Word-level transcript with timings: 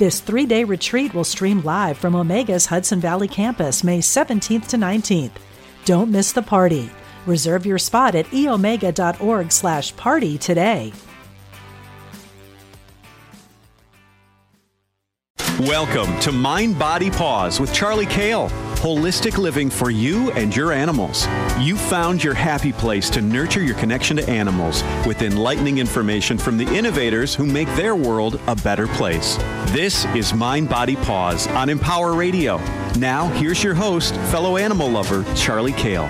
This 0.00 0.20
three 0.20 0.46
day 0.46 0.64
retreat 0.64 1.12
will 1.12 1.24
stream 1.24 1.60
live 1.60 1.98
from 1.98 2.14
Omega's 2.14 2.64
Hudson 2.64 3.00
Valley 3.00 3.28
campus 3.28 3.84
May 3.84 3.98
17th 3.98 4.68
to 4.68 4.78
19th. 4.78 5.32
Don't 5.84 6.10
miss 6.10 6.32
the 6.32 6.40
party. 6.40 6.88
Reserve 7.26 7.66
your 7.66 7.76
spot 7.76 8.14
at 8.14 8.24
eomega.org 8.28 9.52
slash 9.52 9.94
party 9.96 10.38
today. 10.38 10.94
Welcome 15.58 16.18
to 16.20 16.32
Mind 16.32 16.78
Body 16.78 17.10
Paws 17.10 17.60
with 17.60 17.70
Charly 17.74 18.06
Kayle. 18.06 18.48
Holistic 18.80 19.36
living 19.36 19.68
for 19.68 19.90
you 19.90 20.30
and 20.30 20.56
your 20.56 20.72
animals. 20.72 21.26
You 21.58 21.76
found 21.76 22.24
your 22.24 22.32
happy 22.32 22.72
place 22.72 23.10
to 23.10 23.20
nurture 23.20 23.62
your 23.62 23.74
connection 23.74 24.16
to 24.16 24.26
animals 24.26 24.82
with 25.06 25.20
enlightening 25.20 25.76
information 25.76 26.38
from 26.38 26.56
the 26.56 26.64
innovators 26.64 27.34
who 27.34 27.44
make 27.44 27.68
their 27.76 27.94
world 27.94 28.40
a 28.46 28.56
better 28.56 28.86
place. 28.86 29.36
This 29.66 30.06
is 30.14 30.32
Mind 30.32 30.70
Body 30.70 30.96
Paws 30.96 31.46
on 31.48 31.68
Empower 31.68 32.14
Radio. 32.14 32.56
Now, 32.98 33.28
here's 33.34 33.62
your 33.62 33.74
host, 33.74 34.14
fellow 34.32 34.56
animal 34.56 34.88
lover, 34.88 35.24
Charly 35.34 35.74
Kayle. 35.74 36.08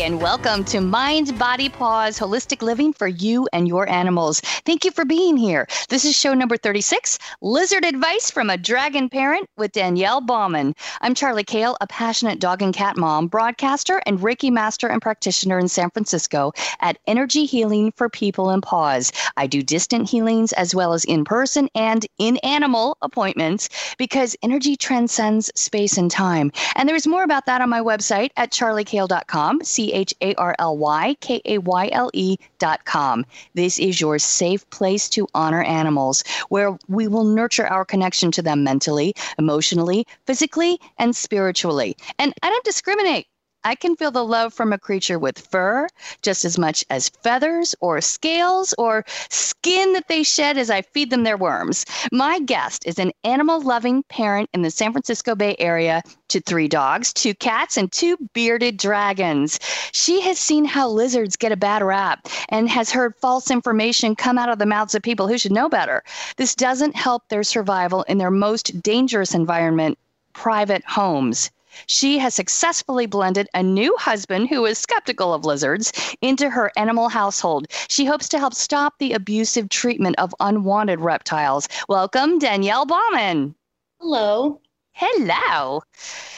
And 0.00 0.22
welcome 0.22 0.64
to 0.64 0.80
Mind 0.80 1.38
Body 1.38 1.68
Paws 1.68 2.18
Holistic 2.18 2.62
Living 2.62 2.94
for 2.94 3.06
You 3.06 3.46
and 3.52 3.68
Your 3.68 3.86
Animals. 3.86 4.40
Thank 4.40 4.86
you 4.86 4.90
for 4.92 5.04
being 5.04 5.36
here. 5.36 5.68
This 5.90 6.06
is 6.06 6.16
show 6.16 6.32
number 6.32 6.56
36 6.56 7.18
Lizard 7.42 7.84
Advice 7.84 8.30
from 8.30 8.48
a 8.48 8.56
Dragon 8.56 9.10
Parent 9.10 9.46
with 9.58 9.72
Danielle 9.72 10.22
Bauman. 10.22 10.74
I'm 11.02 11.14
Charly 11.14 11.44
Kayle, 11.44 11.76
a 11.82 11.86
passionate 11.86 12.38
dog 12.38 12.62
and 12.62 12.72
cat 12.72 12.96
mom, 12.96 13.26
broadcaster, 13.26 14.00
and 14.06 14.20
Reiki 14.20 14.50
master 14.50 14.88
and 14.88 15.02
practitioner 15.02 15.58
in 15.58 15.68
San 15.68 15.90
Francisco 15.90 16.52
at 16.80 16.96
Energy 17.06 17.44
Healing 17.44 17.92
for 17.94 18.08
People 18.08 18.48
and 18.48 18.62
Paws. 18.62 19.12
I 19.36 19.46
do 19.46 19.62
distant 19.62 20.08
healings 20.08 20.54
as 20.54 20.74
well 20.74 20.94
as 20.94 21.04
in 21.04 21.26
person 21.26 21.68
and 21.74 22.06
in 22.16 22.38
animal 22.38 22.96
appointments 23.02 23.68
because 23.98 24.34
energy 24.42 24.76
transcends 24.76 25.50
space 25.54 25.98
and 25.98 26.10
time. 26.10 26.52
And 26.74 26.88
there's 26.88 27.06
more 27.06 27.22
about 27.22 27.44
that 27.44 27.60
on 27.60 27.68
my 27.68 27.80
website 27.80 28.30
at 28.38 28.50
charlykayle.com. 28.50 29.62
C 29.62 29.89
H 29.92 30.14
A 30.20 30.34
R 30.34 30.54
L 30.58 30.76
Y 30.76 31.16
K 31.20 31.40
A 31.44 31.58
Y 31.58 31.88
L 31.92 32.10
E 32.12 32.36
dot 32.58 32.84
com. 32.84 33.24
This 33.54 33.78
is 33.78 34.00
your 34.00 34.18
safe 34.18 34.68
place 34.70 35.08
to 35.10 35.26
honor 35.34 35.62
animals, 35.62 36.24
where 36.48 36.78
we 36.88 37.08
will 37.08 37.24
nurture 37.24 37.66
our 37.66 37.84
connection 37.84 38.30
to 38.32 38.42
them 38.42 38.64
mentally, 38.64 39.14
emotionally, 39.38 40.06
physically, 40.26 40.80
and 40.98 41.14
spiritually. 41.14 41.96
And 42.18 42.32
I 42.42 42.50
don't 42.50 42.64
discriminate. 42.64 43.26
I 43.62 43.74
can 43.74 43.94
feel 43.94 44.10
the 44.10 44.24
love 44.24 44.54
from 44.54 44.72
a 44.72 44.78
creature 44.78 45.18
with 45.18 45.38
fur 45.38 45.86
just 46.22 46.46
as 46.46 46.58
much 46.58 46.82
as 46.88 47.10
feathers 47.10 47.74
or 47.80 48.00
scales 48.00 48.72
or 48.78 49.04
skin 49.28 49.92
that 49.92 50.08
they 50.08 50.22
shed 50.22 50.56
as 50.56 50.70
I 50.70 50.80
feed 50.80 51.10
them 51.10 51.24
their 51.24 51.36
worms. 51.36 51.84
My 52.10 52.40
guest 52.40 52.86
is 52.86 52.98
an 52.98 53.12
animal 53.22 53.60
loving 53.60 54.02
parent 54.04 54.48
in 54.54 54.62
the 54.62 54.70
San 54.70 54.92
Francisco 54.92 55.34
Bay 55.34 55.56
Area 55.58 56.02
to 56.28 56.40
three 56.40 56.68
dogs, 56.68 57.12
two 57.12 57.34
cats, 57.34 57.76
and 57.76 57.92
two 57.92 58.16
bearded 58.32 58.78
dragons. 58.78 59.58
She 59.92 60.22
has 60.22 60.38
seen 60.38 60.64
how 60.64 60.88
lizards 60.88 61.36
get 61.36 61.52
a 61.52 61.56
bad 61.56 61.82
rap 61.82 62.28
and 62.48 62.66
has 62.70 62.90
heard 62.90 63.14
false 63.16 63.50
information 63.50 64.16
come 64.16 64.38
out 64.38 64.48
of 64.48 64.58
the 64.58 64.64
mouths 64.64 64.94
of 64.94 65.02
people 65.02 65.28
who 65.28 65.36
should 65.36 65.52
know 65.52 65.68
better. 65.68 66.02
This 66.36 66.54
doesn't 66.54 66.96
help 66.96 67.28
their 67.28 67.42
survival 67.42 68.04
in 68.04 68.16
their 68.16 68.30
most 68.30 68.82
dangerous 68.82 69.34
environment, 69.34 69.98
private 70.32 70.82
homes. 70.86 71.50
She 71.86 72.18
has 72.18 72.34
successfully 72.34 73.06
blended 73.06 73.48
a 73.54 73.62
new 73.62 73.96
husband 73.98 74.48
who 74.48 74.64
is 74.66 74.78
skeptical 74.78 75.32
of 75.34 75.44
lizards 75.44 75.92
into 76.20 76.50
her 76.50 76.70
animal 76.76 77.08
household. 77.08 77.66
She 77.88 78.04
hopes 78.04 78.28
to 78.30 78.38
help 78.38 78.54
stop 78.54 78.94
the 78.98 79.12
abusive 79.12 79.68
treatment 79.68 80.16
of 80.18 80.34
unwanted 80.40 81.00
reptiles. 81.00 81.68
Welcome, 81.88 82.38
Danielle 82.38 82.86
Bauman. 82.86 83.54
Hello. 84.00 84.60
Hello. 85.02 85.80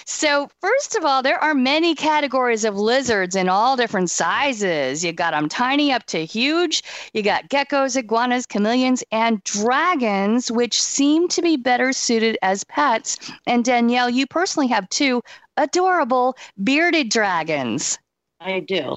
So, 0.05 0.49
first 0.61 0.95
of 0.95 1.05
all, 1.05 1.21
there 1.21 1.43
are 1.43 1.53
many 1.53 1.97
categories 1.97 2.65
of 2.65 2.77
lizards 2.77 3.35
in 3.35 3.49
all 3.49 3.77
different 3.77 4.09
sizes. 4.09 5.05
You 5.05 5.13
got 5.13 5.33
them 5.33 5.49
tiny 5.49 5.93
up 5.93 6.07
to 6.07 6.25
huge. 6.25 6.85
You 7.13 7.25
got 7.25 7.49
geckos, 7.49 7.97
iguanas, 7.97 8.47
chameleons, 8.47 9.03
and 9.11 9.43
dragons, 9.43 10.49
which 10.49 10.81
seem 10.81 11.27
to 11.31 11.43
be 11.43 11.57
better 11.57 11.93
suited 11.93 12.39
as 12.41 12.63
pets. 12.63 13.19
And 13.49 13.65
Danielle, 13.65 14.09
you 14.09 14.29
personally 14.29 14.69
have 14.69 14.89
two 14.91 15.23
adorable 15.57 16.37
bearded 16.63 17.09
dragons. 17.09 17.99
I 18.41 18.61
do. 18.61 18.97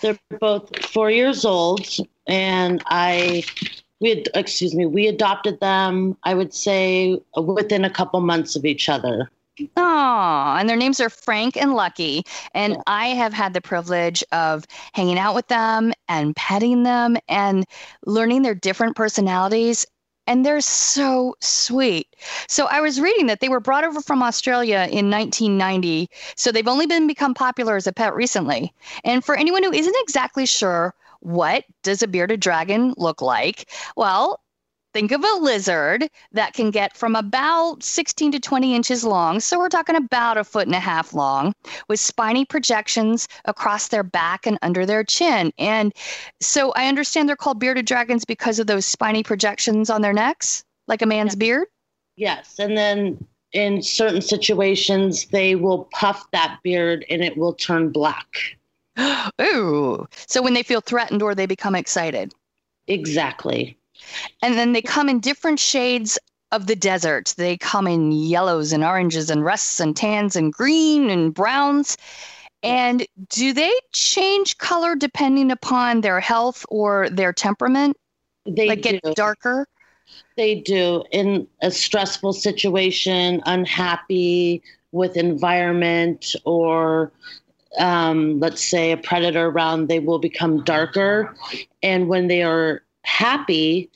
They're 0.00 0.18
both 0.40 0.84
four 0.86 1.12
years 1.12 1.44
old, 1.44 1.86
and 2.26 2.82
I 2.86 3.44
we 4.04 4.22
excuse 4.34 4.74
me 4.74 4.86
we 4.86 5.08
adopted 5.08 5.58
them 5.60 6.16
i 6.22 6.34
would 6.34 6.52
say 6.54 7.18
within 7.36 7.84
a 7.84 7.90
couple 7.90 8.20
months 8.20 8.54
of 8.54 8.64
each 8.64 8.88
other 8.88 9.30
Oh, 9.76 10.56
and 10.58 10.68
their 10.68 10.76
names 10.76 11.00
are 11.00 11.08
Frank 11.08 11.56
and 11.56 11.74
Lucky. 11.74 12.24
And 12.54 12.72
yeah. 12.72 12.82
I 12.88 13.06
have 13.10 13.32
had 13.32 13.54
the 13.54 13.60
privilege 13.60 14.24
of 14.32 14.64
hanging 14.94 15.16
out 15.16 15.36
with 15.36 15.46
them 15.46 15.92
and 16.08 16.34
petting 16.34 16.82
them 16.82 17.16
and 17.28 17.64
learning 18.04 18.42
their 18.42 18.56
different 18.56 18.96
personalities. 18.96 19.86
And 20.26 20.44
they're 20.44 20.60
so 20.60 21.36
sweet. 21.40 22.16
So 22.48 22.66
I 22.66 22.80
was 22.80 23.00
reading 23.00 23.26
that 23.26 23.38
they 23.38 23.48
were 23.48 23.60
brought 23.60 23.84
over 23.84 24.00
from 24.00 24.24
Australia 24.24 24.88
in 24.90 25.08
1990. 25.08 26.10
So 26.34 26.50
they've 26.50 26.66
only 26.66 26.86
been 26.86 27.06
become 27.06 27.32
popular 27.32 27.76
as 27.76 27.86
a 27.86 27.92
pet 27.92 28.12
recently. 28.12 28.72
And 29.04 29.24
for 29.24 29.36
anyone 29.36 29.62
who 29.62 29.72
isn't 29.72 29.96
exactly 30.00 30.46
sure 30.46 30.96
what 31.24 31.64
does 31.82 32.02
a 32.02 32.08
bearded 32.08 32.40
dragon 32.40 32.94
look 32.96 33.22
like? 33.22 33.70
Well, 33.96 34.40
think 34.92 35.10
of 35.10 35.24
a 35.24 35.38
lizard 35.40 36.08
that 36.32 36.54
can 36.54 36.70
get 36.70 36.96
from 36.96 37.16
about 37.16 37.82
16 37.82 38.32
to 38.32 38.40
20 38.40 38.74
inches 38.74 39.04
long. 39.04 39.40
So 39.40 39.58
we're 39.58 39.68
talking 39.68 39.96
about 39.96 40.38
a 40.38 40.44
foot 40.44 40.66
and 40.66 40.74
a 40.74 40.80
half 40.80 41.12
long 41.12 41.52
with 41.88 41.98
spiny 41.98 42.44
projections 42.44 43.26
across 43.44 43.88
their 43.88 44.04
back 44.04 44.46
and 44.46 44.58
under 44.62 44.86
their 44.86 45.02
chin. 45.02 45.52
And 45.58 45.92
so 46.40 46.72
I 46.72 46.86
understand 46.86 47.28
they're 47.28 47.36
called 47.36 47.58
bearded 47.58 47.86
dragons 47.86 48.24
because 48.24 48.58
of 48.58 48.68
those 48.68 48.86
spiny 48.86 49.22
projections 49.22 49.90
on 49.90 50.00
their 50.00 50.12
necks, 50.12 50.64
like 50.86 51.02
a 51.02 51.06
man's 51.06 51.32
yes. 51.32 51.36
beard. 51.36 51.68
Yes. 52.16 52.58
And 52.60 52.76
then 52.76 53.26
in 53.52 53.82
certain 53.82 54.22
situations, 54.22 55.26
they 55.26 55.56
will 55.56 55.88
puff 55.92 56.30
that 56.32 56.60
beard 56.62 57.04
and 57.10 57.22
it 57.22 57.36
will 57.36 57.54
turn 57.54 57.90
black. 57.90 58.56
Ooh. 59.40 60.06
So 60.26 60.42
when 60.42 60.54
they 60.54 60.62
feel 60.62 60.80
threatened 60.80 61.22
or 61.22 61.34
they 61.34 61.46
become 61.46 61.74
excited. 61.74 62.32
Exactly. 62.86 63.76
And 64.42 64.54
then 64.54 64.72
they 64.72 64.82
come 64.82 65.08
in 65.08 65.20
different 65.20 65.58
shades 65.58 66.18
of 66.52 66.66
the 66.66 66.76
desert. 66.76 67.34
They 67.36 67.56
come 67.56 67.86
in 67.86 68.12
yellows 68.12 68.72
and 68.72 68.84
oranges 68.84 69.30
and 69.30 69.44
rusts 69.44 69.80
and 69.80 69.96
tans 69.96 70.36
and 70.36 70.52
green 70.52 71.10
and 71.10 71.34
browns. 71.34 71.96
And 72.62 73.06
do 73.28 73.52
they 73.52 73.72
change 73.92 74.56
color 74.58 74.94
depending 74.94 75.50
upon 75.50 76.00
their 76.00 76.20
health 76.20 76.64
or 76.68 77.08
their 77.10 77.32
temperament? 77.32 77.96
They 78.46 78.68
like 78.68 78.82
do. 78.82 79.00
get 79.00 79.16
darker? 79.16 79.66
They 80.36 80.56
do. 80.56 81.04
In 81.10 81.46
a 81.60 81.70
stressful 81.70 82.32
situation, 82.32 83.42
unhappy 83.46 84.62
with 84.92 85.16
environment 85.16 86.36
or 86.44 87.12
um, 87.78 88.40
let's 88.40 88.62
say 88.62 88.92
a 88.92 88.96
predator 88.96 89.46
around, 89.46 89.88
they 89.88 89.98
will 89.98 90.18
become 90.18 90.62
darker. 90.64 91.34
And 91.82 92.08
when 92.08 92.28
they 92.28 92.42
are 92.42 92.82
happy 93.02 93.90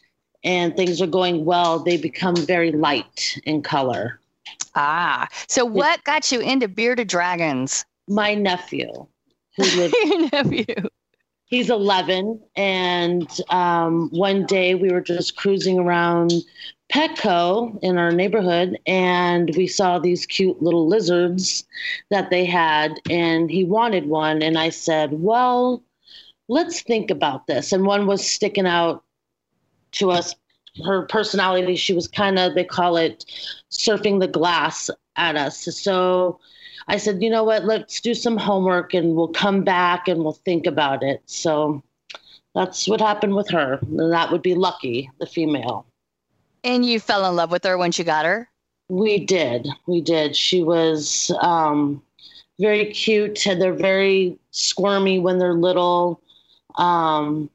and 0.45 0.77
things 0.77 1.01
are 1.01 1.07
going 1.07 1.45
well, 1.45 1.79
they 1.79 1.97
become 1.97 2.37
very 2.37 2.73
light 2.73 3.39
in 3.45 3.63
color. 3.63 4.21
Ah, 4.75 5.29
so 5.49 5.65
what 5.65 6.03
got 6.05 6.31
you 6.31 6.41
into 6.41 6.69
bearded 6.69 7.09
dragons? 7.09 7.85
My 8.09 8.35
nephew, 8.35 9.07
who 9.57 9.63
lives. 9.77 9.95
Your 10.05 10.29
nephew. 10.31 10.89
He's 11.47 11.71
11, 11.71 12.41
and 12.57 13.41
um, 13.49 14.11
one 14.11 14.45
day 14.45 14.75
we 14.75 14.91
were 14.91 15.01
just 15.01 15.37
cruising 15.37 15.79
around 15.79 16.33
Petco 16.93 17.79
in 17.83 17.99
our 17.99 18.11
neighborhood 18.11 18.79
and 18.87 19.55
we 19.57 19.67
saw 19.67 19.99
these 19.99 20.25
cute 20.25 20.63
little 20.63 20.89
lizards 20.89 21.65
that 22.11 22.31
they 22.31 22.45
had 22.47 22.99
and 23.11 23.51
he 23.51 23.65
wanted 23.65 24.07
one 24.07 24.43
and 24.43 24.59
I 24.59 24.71
said, 24.71 25.13
"Well, 25.13 25.83
let's 26.49 26.81
think 26.81 27.11
about 27.11 27.47
this." 27.47 27.73
And 27.73 27.85
one 27.85 28.07
was 28.07 28.27
sticking 28.27 28.67
out 28.67 29.05
to 29.93 30.11
us 30.11 30.35
her 30.85 31.03
personality. 31.03 31.77
She 31.77 31.93
was 31.93 32.09
kind 32.09 32.39
of 32.39 32.55
they 32.55 32.65
call 32.65 32.97
it 32.97 33.25
surfing 33.71 34.21
the 34.21 34.29
glass 34.29 34.91
at 35.17 35.37
us. 35.37 35.59
So 35.77 36.41
I 36.89 36.97
said, 36.97 37.23
you 37.23 37.29
know 37.29 37.45
what, 37.45 37.65
let's 37.65 38.01
do 38.01 38.15
some 38.15 38.39
homework 38.39 38.95
and 38.95 39.15
we'll 39.15 39.29
come 39.29 39.63
back 39.63 40.09
and 40.09 40.23
we'll 40.23 40.33
think 40.33 40.67
about 40.67 41.03
it. 41.03 41.23
So 41.27 41.83
that's 42.55 42.89
what 42.89 43.01
happened 43.01 43.35
with 43.35 43.51
her. 43.51 43.79
And 43.83 44.13
that 44.13 44.33
would 44.33 44.43
be 44.43 44.55
Lucky, 44.55 45.11
the 45.21 45.27
female. 45.27 45.88
And 46.65 46.85
you 46.85 47.01
fell 47.01 47.29
in 47.29 47.37
love 47.37 47.51
with 47.51 47.65
her 47.65 47.79
when 47.79 47.93
you 47.95 48.05
got 48.05 48.25
her? 48.25 48.49
We 48.89 49.25
did. 49.25 49.69
We 49.87 50.01
did. 50.01 50.35
She 50.35 50.63
was 50.63 51.31
um, 51.41 52.03
very 52.59 52.87
cute. 52.87 53.43
They're 53.45 53.73
very 53.73 54.39
squirmy 54.51 55.19
when 55.19 55.39
they're 55.39 55.55
little. 55.55 56.21
Um, 56.77 57.51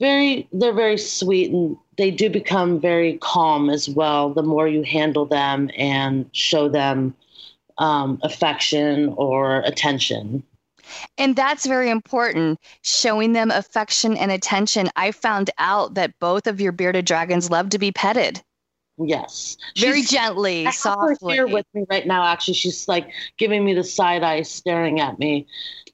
very, 0.00 0.48
they're 0.52 0.72
very 0.72 0.98
sweet, 0.98 1.52
and 1.52 1.76
they 1.96 2.10
do 2.10 2.28
become 2.28 2.80
very 2.80 3.18
calm 3.18 3.70
as 3.70 3.88
well. 3.88 4.34
The 4.34 4.42
more 4.42 4.66
you 4.66 4.82
handle 4.82 5.24
them 5.24 5.70
and 5.76 6.28
show 6.32 6.68
them 6.68 7.14
um, 7.78 8.18
affection 8.22 9.14
or 9.16 9.60
attention. 9.60 10.42
And 11.18 11.36
that's 11.36 11.66
very 11.66 11.90
important, 11.90 12.58
showing 12.82 13.32
them 13.32 13.50
affection 13.50 14.16
and 14.16 14.30
attention. 14.30 14.88
I 14.96 15.10
found 15.12 15.50
out 15.58 15.94
that 15.94 16.18
both 16.18 16.46
of 16.46 16.60
your 16.60 16.72
bearded 16.72 17.04
dragons 17.04 17.50
love 17.50 17.70
to 17.70 17.78
be 17.78 17.92
petted. 17.92 18.42
Yes. 18.98 19.56
Very 19.76 20.02
she's, 20.02 20.10
gently, 20.10 20.66
I 20.66 20.70
softly. 20.70 21.34
here 21.34 21.46
with 21.46 21.66
me 21.74 21.84
right 21.90 22.06
now, 22.06 22.24
actually. 22.24 22.54
She's 22.54 22.86
like 22.86 23.10
giving 23.38 23.64
me 23.64 23.74
the 23.74 23.84
side 23.84 24.22
eye, 24.22 24.42
staring 24.42 25.00
at 25.00 25.18
me. 25.18 25.46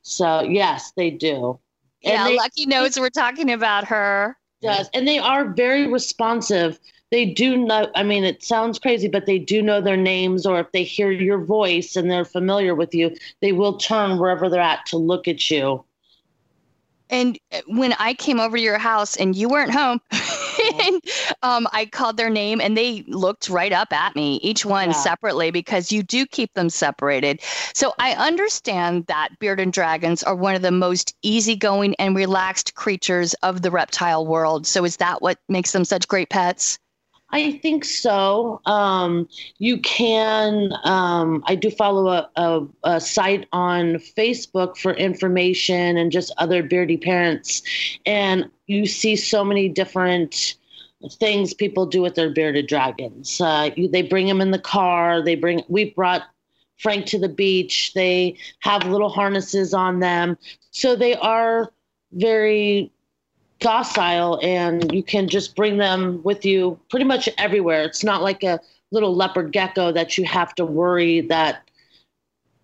So, 0.02 0.42
yes, 0.42 0.92
they 0.96 1.10
do. 1.10 1.58
And 2.04 2.12
yeah, 2.12 2.24
they, 2.24 2.36
Lucky 2.36 2.66
knows 2.66 2.98
we're 2.98 3.10
talking 3.10 3.50
about 3.52 3.84
her. 3.86 4.36
Does. 4.62 4.90
And 4.92 5.08
they 5.08 5.18
are 5.18 5.48
very 5.54 5.86
responsive 5.86 6.78
they 7.10 7.26
do 7.26 7.56
know 7.56 7.90
i 7.94 8.02
mean 8.02 8.24
it 8.24 8.42
sounds 8.42 8.78
crazy 8.78 9.08
but 9.08 9.26
they 9.26 9.38
do 9.38 9.62
know 9.62 9.80
their 9.80 9.96
names 9.96 10.46
or 10.46 10.60
if 10.60 10.70
they 10.72 10.82
hear 10.82 11.10
your 11.10 11.38
voice 11.38 11.96
and 11.96 12.10
they're 12.10 12.24
familiar 12.24 12.74
with 12.74 12.94
you 12.94 13.14
they 13.40 13.52
will 13.52 13.76
turn 13.76 14.18
wherever 14.18 14.48
they're 14.48 14.60
at 14.60 14.86
to 14.86 14.96
look 14.96 15.28
at 15.28 15.50
you. 15.50 15.84
And 17.12 17.38
uh, 17.52 17.60
when 17.66 17.92
i 17.98 18.14
came 18.14 18.38
over 18.38 18.56
to 18.56 18.62
your 18.62 18.78
house 18.78 19.16
and 19.16 19.34
you 19.34 19.48
weren't 19.48 19.72
home 19.72 20.00
and 20.86 21.02
um, 21.42 21.66
i 21.72 21.88
called 21.90 22.16
their 22.16 22.30
name 22.30 22.60
and 22.60 22.76
they 22.76 23.02
looked 23.08 23.48
right 23.48 23.72
up 23.72 23.92
at 23.92 24.14
me 24.14 24.36
each 24.42 24.64
one 24.64 24.90
yeah. 24.90 24.96
separately 24.96 25.50
because 25.50 25.90
you 25.90 26.04
do 26.04 26.24
keep 26.24 26.54
them 26.54 26.70
separated. 26.70 27.40
So 27.74 27.94
i 27.98 28.12
understand 28.12 29.06
that 29.06 29.30
bearded 29.40 29.72
dragons 29.72 30.22
are 30.22 30.36
one 30.36 30.54
of 30.54 30.62
the 30.62 30.70
most 30.70 31.16
easygoing 31.22 31.96
and 31.98 32.14
relaxed 32.14 32.76
creatures 32.76 33.34
of 33.42 33.62
the 33.62 33.72
reptile 33.72 34.24
world. 34.24 34.64
So 34.64 34.84
is 34.84 34.98
that 34.98 35.20
what 35.20 35.38
makes 35.48 35.72
them 35.72 35.84
such 35.84 36.06
great 36.06 36.30
pets 36.30 36.78
I 37.32 37.52
think 37.58 37.84
so. 37.84 38.60
Um, 38.66 39.28
you 39.58 39.78
can. 39.78 40.72
Um, 40.84 41.44
I 41.46 41.54
do 41.54 41.70
follow 41.70 42.08
a, 42.08 42.30
a, 42.36 42.66
a, 42.84 43.00
site 43.00 43.46
on 43.52 43.94
Facebook 43.96 44.76
for 44.76 44.94
information 44.94 45.96
and 45.96 46.10
just 46.10 46.32
other 46.38 46.62
beardy 46.62 46.96
parents, 46.96 47.62
and 48.04 48.50
you 48.66 48.86
see 48.86 49.14
so 49.14 49.44
many 49.44 49.68
different 49.68 50.56
things 51.12 51.54
people 51.54 51.86
do 51.86 52.02
with 52.02 52.14
their 52.14 52.30
bearded 52.30 52.66
dragons. 52.66 53.40
Uh, 53.40 53.70
you, 53.76 53.88
they 53.88 54.02
bring 54.02 54.26
them 54.26 54.40
in 54.40 54.50
the 54.50 54.58
car. 54.58 55.22
They 55.22 55.36
bring. 55.36 55.62
We 55.68 55.90
brought 55.90 56.22
Frank 56.78 57.06
to 57.06 57.18
the 57.18 57.28
beach. 57.28 57.92
They 57.94 58.36
have 58.60 58.86
little 58.86 59.10
harnesses 59.10 59.72
on 59.72 60.00
them, 60.00 60.36
so 60.72 60.96
they 60.96 61.14
are 61.14 61.72
very 62.12 62.90
docile 63.60 64.40
and 64.42 64.92
you 64.92 65.02
can 65.02 65.28
just 65.28 65.54
bring 65.54 65.76
them 65.76 66.20
with 66.22 66.44
you 66.44 66.78
pretty 66.88 67.04
much 67.04 67.28
everywhere. 67.38 67.84
It's 67.84 68.02
not 68.02 68.22
like 68.22 68.42
a 68.42 68.58
little 68.90 69.14
leopard 69.14 69.52
gecko 69.52 69.92
that 69.92 70.18
you 70.18 70.24
have 70.24 70.54
to 70.56 70.64
worry 70.64 71.20
that 71.22 71.70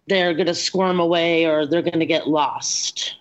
they're 0.09 0.35
going 0.35 0.47
to 0.47 0.55
squirm 0.55 0.99
away 0.99 1.47
or 1.47 1.67
they're 1.67 1.83
going 1.83 2.01
to 2.01 2.07
get 2.07 2.29
lost. 2.29 3.17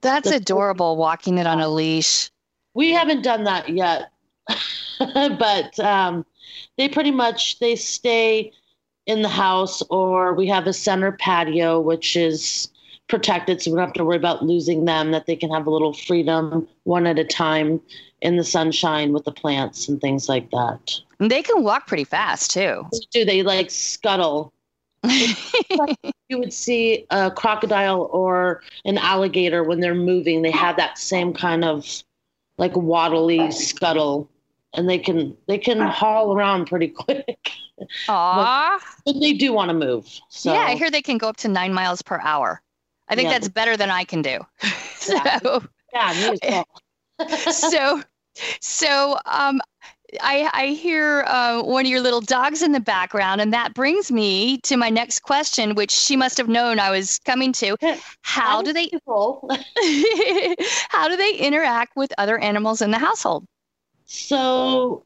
That's 0.00 0.30
the, 0.30 0.36
adorable 0.36 0.96
walking 0.96 1.38
it 1.38 1.46
on 1.46 1.60
a 1.60 1.68
leash. 1.68 2.30
We 2.74 2.92
haven't 2.92 3.22
done 3.22 3.44
that 3.44 3.68
yet. 3.68 4.10
but 4.98 5.78
um, 5.80 6.24
they 6.78 6.88
pretty 6.88 7.10
much 7.10 7.58
they 7.58 7.76
stay 7.76 8.52
in 9.06 9.22
the 9.22 9.28
house 9.28 9.82
or 9.90 10.34
we 10.34 10.46
have 10.48 10.66
a 10.66 10.72
center 10.72 11.12
patio 11.12 11.80
which 11.80 12.16
is 12.16 12.68
protected 13.08 13.62
so 13.62 13.70
we 13.70 13.76
don't 13.76 13.86
have 13.86 13.94
to 13.94 14.04
worry 14.04 14.16
about 14.16 14.44
losing 14.44 14.84
them, 14.84 15.12
that 15.12 15.26
they 15.26 15.36
can 15.36 15.50
have 15.50 15.66
a 15.66 15.70
little 15.70 15.92
freedom 15.92 16.66
one 16.84 17.06
at 17.06 17.18
a 17.18 17.24
time 17.24 17.80
in 18.20 18.36
the 18.36 18.44
sunshine 18.44 19.12
with 19.12 19.24
the 19.24 19.32
plants 19.32 19.88
and 19.88 20.00
things 20.00 20.28
like 20.28 20.50
that. 20.50 20.98
And 21.20 21.30
they 21.30 21.42
can 21.42 21.62
walk 21.62 21.86
pretty 21.86 22.04
fast 22.04 22.50
too. 22.50 22.84
Do 23.12 23.24
they 23.24 23.42
like 23.42 23.70
scuttle? 23.70 24.52
you 26.28 26.38
would 26.38 26.52
see 26.52 27.06
a 27.10 27.30
crocodile 27.30 28.08
or 28.12 28.62
an 28.84 28.98
alligator 28.98 29.62
when 29.62 29.80
they're 29.80 29.94
moving, 29.94 30.42
they 30.42 30.50
have 30.50 30.76
that 30.76 30.98
same 30.98 31.32
kind 31.32 31.64
of 31.64 32.02
like 32.58 32.72
waddly 32.72 33.52
scuttle 33.52 34.28
and 34.74 34.88
they 34.88 34.98
can 34.98 35.36
they 35.46 35.58
can 35.58 35.80
haul 35.80 36.36
around 36.36 36.66
pretty 36.66 36.88
quick. 36.88 37.50
Aww. 38.08 38.78
but 39.04 39.20
they 39.20 39.32
do 39.32 39.52
want 39.52 39.68
to 39.68 39.74
move. 39.74 40.08
So 40.28 40.52
Yeah, 40.52 40.60
I 40.60 40.74
hear 40.74 40.90
they 40.90 41.02
can 41.02 41.18
go 41.18 41.28
up 41.28 41.36
to 41.38 41.48
nine 41.48 41.72
miles 41.72 42.02
per 42.02 42.20
hour. 42.22 42.62
I 43.08 43.14
think 43.14 43.26
yeah. 43.26 43.32
that's 43.34 43.48
better 43.48 43.76
than 43.76 43.90
I 43.90 44.04
can 44.04 44.22
do. 44.22 44.38
Yeah. 45.08 45.38
so, 45.40 45.64
yeah, 45.92 46.34
yeah 46.42 46.62
so, 47.50 48.02
so 48.60 49.18
um, 49.26 49.60
I, 50.20 50.50
I 50.52 50.66
hear 50.68 51.24
uh, 51.26 51.62
one 51.62 51.84
of 51.84 51.90
your 51.90 52.00
little 52.00 52.20
dogs 52.20 52.62
in 52.62 52.72
the 52.72 52.80
background, 52.80 53.40
and 53.40 53.52
that 53.52 53.74
brings 53.74 54.10
me 54.12 54.58
to 54.58 54.76
my 54.76 54.90
next 54.90 55.20
question, 55.20 55.74
which 55.74 55.90
she 55.90 56.16
must 56.16 56.36
have 56.36 56.48
known 56.48 56.78
I 56.78 56.90
was 56.90 57.18
coming 57.24 57.52
to. 57.54 57.76
How 58.22 58.62
do 58.62 58.72
they 58.72 58.90
how 60.88 61.08
do 61.08 61.16
they 61.16 61.34
interact 61.34 61.96
with 61.96 62.12
other 62.18 62.38
animals 62.38 62.82
in 62.82 62.90
the 62.90 62.98
household? 62.98 63.46
So, 64.04 65.04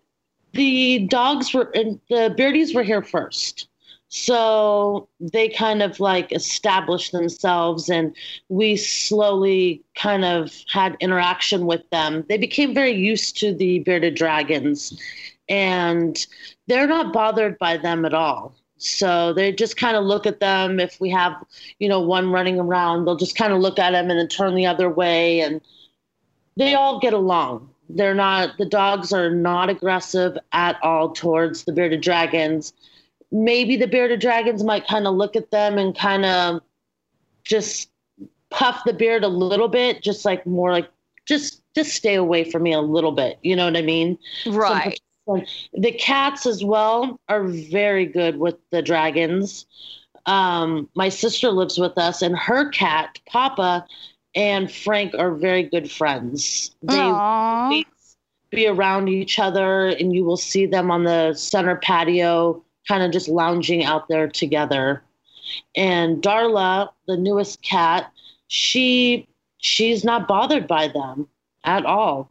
the 0.52 1.06
dogs 1.06 1.55
were 1.55 1.70
the 1.75 2.35
beardies 2.37 2.75
were 2.75 2.82
here 2.82 3.02
first. 3.02 3.69
So 4.12 5.08
they 5.20 5.48
kind 5.48 5.82
of 5.82 6.00
like 6.00 6.32
established 6.32 7.12
themselves, 7.12 7.88
and 7.88 8.14
we 8.48 8.74
slowly 8.74 9.84
kind 9.94 10.24
of 10.24 10.52
had 10.66 10.96
interaction 10.98 11.64
with 11.64 11.88
them. 11.90 12.24
They 12.28 12.36
became 12.36 12.74
very 12.74 12.92
used 12.92 13.38
to 13.38 13.54
the 13.54 13.78
bearded 13.78 14.16
dragons, 14.16 15.00
and 15.48 16.26
they're 16.66 16.88
not 16.88 17.12
bothered 17.12 17.56
by 17.61 17.76
them 17.76 18.04
at 18.04 18.12
all. 18.12 18.56
So 18.78 19.32
they 19.32 19.52
just 19.52 19.76
kind 19.76 19.96
of 19.96 20.04
look 20.04 20.26
at 20.26 20.40
them. 20.40 20.80
If 20.80 21.00
we 21.00 21.08
have, 21.11 21.35
you 21.78 21.88
know, 21.88 22.00
one 22.00 22.32
running 22.32 22.58
around, 22.58 23.04
they'll 23.04 23.14
just 23.14 23.37
kind 23.37 23.52
of 23.52 23.61
look 23.61 23.78
at 23.78 23.92
them 23.92 24.11
and 24.11 24.18
then 24.18 24.26
turn 24.26 24.56
the 24.56 24.66
other 24.66 24.90
way, 24.90 25.40
and 25.40 25.61
they 26.56 26.75
all 26.75 26.99
get 26.99 27.12
along. 27.12 27.70
They're 27.88 28.14
not, 28.14 28.58
the 28.58 28.66
dogs 28.66 29.12
are 29.12 29.30
not 29.30 29.70
aggressive 29.70 30.37
at 30.50 30.82
all 30.82 31.12
towards 31.12 31.62
the 31.62 31.73
bearded 31.73 32.00
dragons 32.00 32.73
maybe 33.32 33.76
the 33.76 33.87
bearded 33.87 34.20
dragons 34.20 34.64
might 34.64 34.87
kind 34.87 35.06
of 35.06 35.14
look 35.14 35.37
at 35.37 35.50
them 35.50 35.78
and 35.78 35.96
kind 35.96 36.25
of 36.25 36.60
just 37.44 37.90
puff 38.50 38.82
the 38.84 38.92
beard 38.92 39.25
a 39.25 39.28
little 39.28 39.68
bit, 39.68 40.02
just 40.02 40.25
like 40.25 40.46
more 40.46 40.72
like 40.72 40.88
just 41.26 41.62
just 41.75 41.92
stay 41.92 42.14
away 42.14 42.44
from 42.44 42.62
me 42.62 42.72
a 42.72 42.80
little 42.80 43.12
bit. 43.12 43.38
You 43.42 43.56
know 43.56 43.66
what 43.66 43.76
I 43.76 43.82
mean? 43.82 44.18
Right. 44.46 45.00
the 45.75 45.92
cats 45.92 46.46
as 46.46 46.64
well 46.64 47.20
are 47.28 47.44
very 47.44 48.06
good 48.06 48.38
with 48.38 48.56
the 48.70 48.82
dragons. 48.82 49.66
Um, 50.26 50.88
my 50.94 51.08
sister 51.08 51.50
lives 51.50 51.78
with 51.78 51.96
us, 51.96 52.22
and 52.22 52.37
her 52.37 52.68
cat 52.70 53.18
Papa 53.26 53.87
and 54.34 54.70
Frank 54.70 55.14
are 55.14 55.32
very 55.32 55.62
good 55.62 55.90
friends. 55.90 56.75
They 56.82 56.96
be 58.50 58.66
around 58.66 59.08
each 59.08 59.38
other, 59.38 59.88
and 59.88 60.12
you 60.12 60.25
will 60.25 60.37
see 60.37 60.66
them 60.66 60.90
on 60.90 61.04
the 61.04 61.34
center 61.34 61.76
patio 61.76 62.64
kind 62.87 63.02
of 63.02 63.10
just 63.10 63.28
lounging 63.28 63.84
out 63.84 64.08
there 64.08 64.28
together. 64.28 65.02
And 65.76 66.22
Darla, 66.22 66.90
the 67.06 67.16
newest 67.16 67.62
cat, 67.62 68.12
she 68.49 69.26
she's 69.58 70.04
not 70.04 70.26
bothered 70.26 70.66
by 70.66 70.88
them 70.88 71.28
at 71.64 71.84
all. 71.84 72.30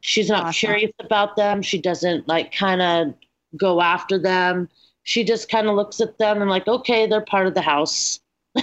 She's 0.00 0.28
not 0.28 0.44
awesome. 0.44 0.52
curious 0.52 0.92
about 1.00 1.36
them. 1.36 1.62
She 1.62 1.80
doesn't 1.80 2.26
like 2.26 2.52
kind 2.52 2.80
of 2.80 3.14
go 3.56 3.80
after 3.80 4.18
them. 4.18 4.68
She 5.02 5.24
just 5.24 5.50
kind 5.50 5.66
of 5.68 5.74
looks 5.74 6.00
at 6.00 6.18
them 6.18 6.40
and 6.40 6.50
like, 6.50 6.68
okay, 6.68 7.06
they're 7.06 7.20
part 7.20 7.46
of 7.46 7.54
the 7.54 7.62
house. 7.62 8.20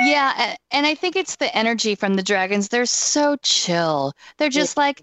yeah, 0.00 0.56
and 0.70 0.86
I 0.86 0.94
think 0.94 1.16
it's 1.16 1.36
the 1.36 1.54
energy 1.56 1.94
from 1.94 2.14
the 2.14 2.22
dragons. 2.22 2.68
They're 2.68 2.86
so 2.86 3.36
chill. 3.42 4.12
They're 4.38 4.48
just 4.48 4.76
like, 4.76 5.02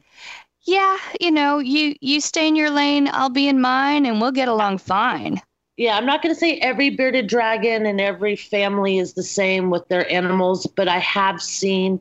yeah, 0.63 0.97
you 1.19 1.31
know, 1.31 1.59
you 1.59 1.95
you 2.01 2.21
stay 2.21 2.47
in 2.47 2.55
your 2.55 2.69
lane, 2.69 3.09
I'll 3.11 3.29
be 3.29 3.47
in 3.47 3.61
mine, 3.61 4.05
and 4.05 4.21
we'll 4.21 4.31
get 4.31 4.47
along 4.47 4.79
fine. 4.79 5.41
Yeah, 5.77 5.97
I'm 5.97 6.05
not 6.05 6.21
going 6.21 6.35
to 6.35 6.39
say 6.39 6.57
every 6.57 6.91
bearded 6.91 7.27
dragon 7.27 7.85
and 7.85 7.99
every 7.99 8.35
family 8.35 8.99
is 8.99 9.13
the 9.13 9.23
same 9.23 9.69
with 9.69 9.87
their 9.87 10.09
animals, 10.11 10.67
but 10.67 10.87
I 10.87 10.99
have 10.99 11.41
seen 11.41 11.99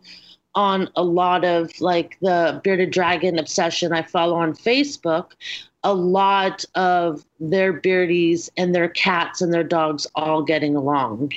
on 0.54 0.90
a 0.96 1.02
lot 1.02 1.44
of 1.44 1.70
like 1.80 2.18
the 2.20 2.60
bearded 2.62 2.90
dragon 2.90 3.38
obsession 3.38 3.92
I 3.92 4.02
follow 4.02 4.36
on 4.36 4.52
Facebook, 4.52 5.30
a 5.82 5.94
lot 5.94 6.64
of 6.74 7.24
their 7.38 7.72
beardies 7.72 8.50
and 8.56 8.74
their 8.74 8.88
cats 8.88 9.40
and 9.40 9.54
their 9.54 9.64
dogs 9.64 10.06
all 10.14 10.42
getting 10.42 10.76
along. 10.76 11.32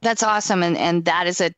That's 0.00 0.22
awesome. 0.22 0.62
And, 0.62 0.78
and 0.78 1.04
that 1.04 1.26
is 1.26 1.40
a 1.40 1.52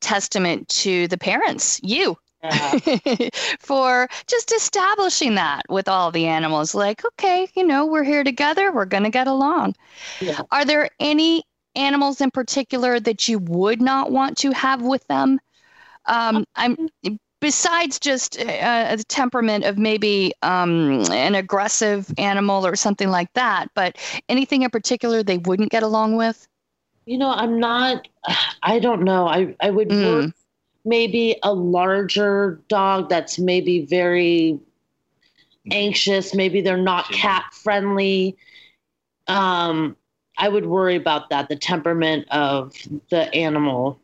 testament 0.00 0.68
to 0.68 1.08
the 1.08 1.16
parents, 1.16 1.80
you. 1.82 2.18
Yeah. 2.42 2.78
for 3.58 4.08
just 4.28 4.52
establishing 4.52 5.34
that 5.34 5.62
with 5.68 5.88
all 5.88 6.12
the 6.12 6.26
animals 6.26 6.72
like 6.72 7.04
okay 7.04 7.48
you 7.56 7.66
know 7.66 7.84
we're 7.84 8.04
here 8.04 8.22
together 8.22 8.70
we're 8.70 8.84
going 8.84 9.02
to 9.02 9.10
get 9.10 9.26
along 9.26 9.74
yeah. 10.20 10.42
are 10.52 10.64
there 10.64 10.88
any 11.00 11.42
animals 11.74 12.20
in 12.20 12.30
particular 12.30 13.00
that 13.00 13.26
you 13.26 13.40
would 13.40 13.82
not 13.82 14.12
want 14.12 14.38
to 14.38 14.52
have 14.52 14.82
with 14.82 15.04
them 15.08 15.40
um, 16.06 16.44
I'm 16.56 16.88
besides 17.40 17.98
just 17.98 18.38
uh, 18.40 18.96
the 18.96 19.04
temperament 19.04 19.64
of 19.64 19.78
maybe 19.78 20.32
um, 20.42 21.02
an 21.10 21.34
aggressive 21.34 22.12
animal 22.18 22.66
or 22.66 22.76
something 22.76 23.10
like 23.10 23.32
that, 23.34 23.68
but 23.74 23.96
anything 24.28 24.62
in 24.62 24.70
particular 24.70 25.22
they 25.22 25.38
wouldn't 25.38 25.70
get 25.70 25.82
along 25.82 26.16
with? 26.16 26.48
You 27.06 27.18
know, 27.18 27.30
I'm 27.30 27.58
not. 27.60 28.08
I 28.62 28.78
don't 28.78 29.02
know. 29.02 29.28
I 29.28 29.54
I 29.60 29.70
would 29.70 29.88
mm. 29.88 30.32
Maybe 30.84 31.36
a 31.42 31.52
larger 31.52 32.60
dog 32.68 33.08
that's 33.08 33.38
maybe 33.38 33.84
very 33.84 34.58
anxious. 35.70 36.34
Maybe 36.34 36.60
they're 36.60 36.76
not 36.76 37.10
cat 37.10 37.44
friendly. 37.52 38.36
Um, 39.26 39.96
I 40.38 40.48
would 40.48 40.66
worry 40.66 40.96
about 40.96 41.30
that. 41.30 41.48
The 41.48 41.56
temperament 41.56 42.26
of 42.30 42.74
the 43.10 43.32
animal. 43.34 44.00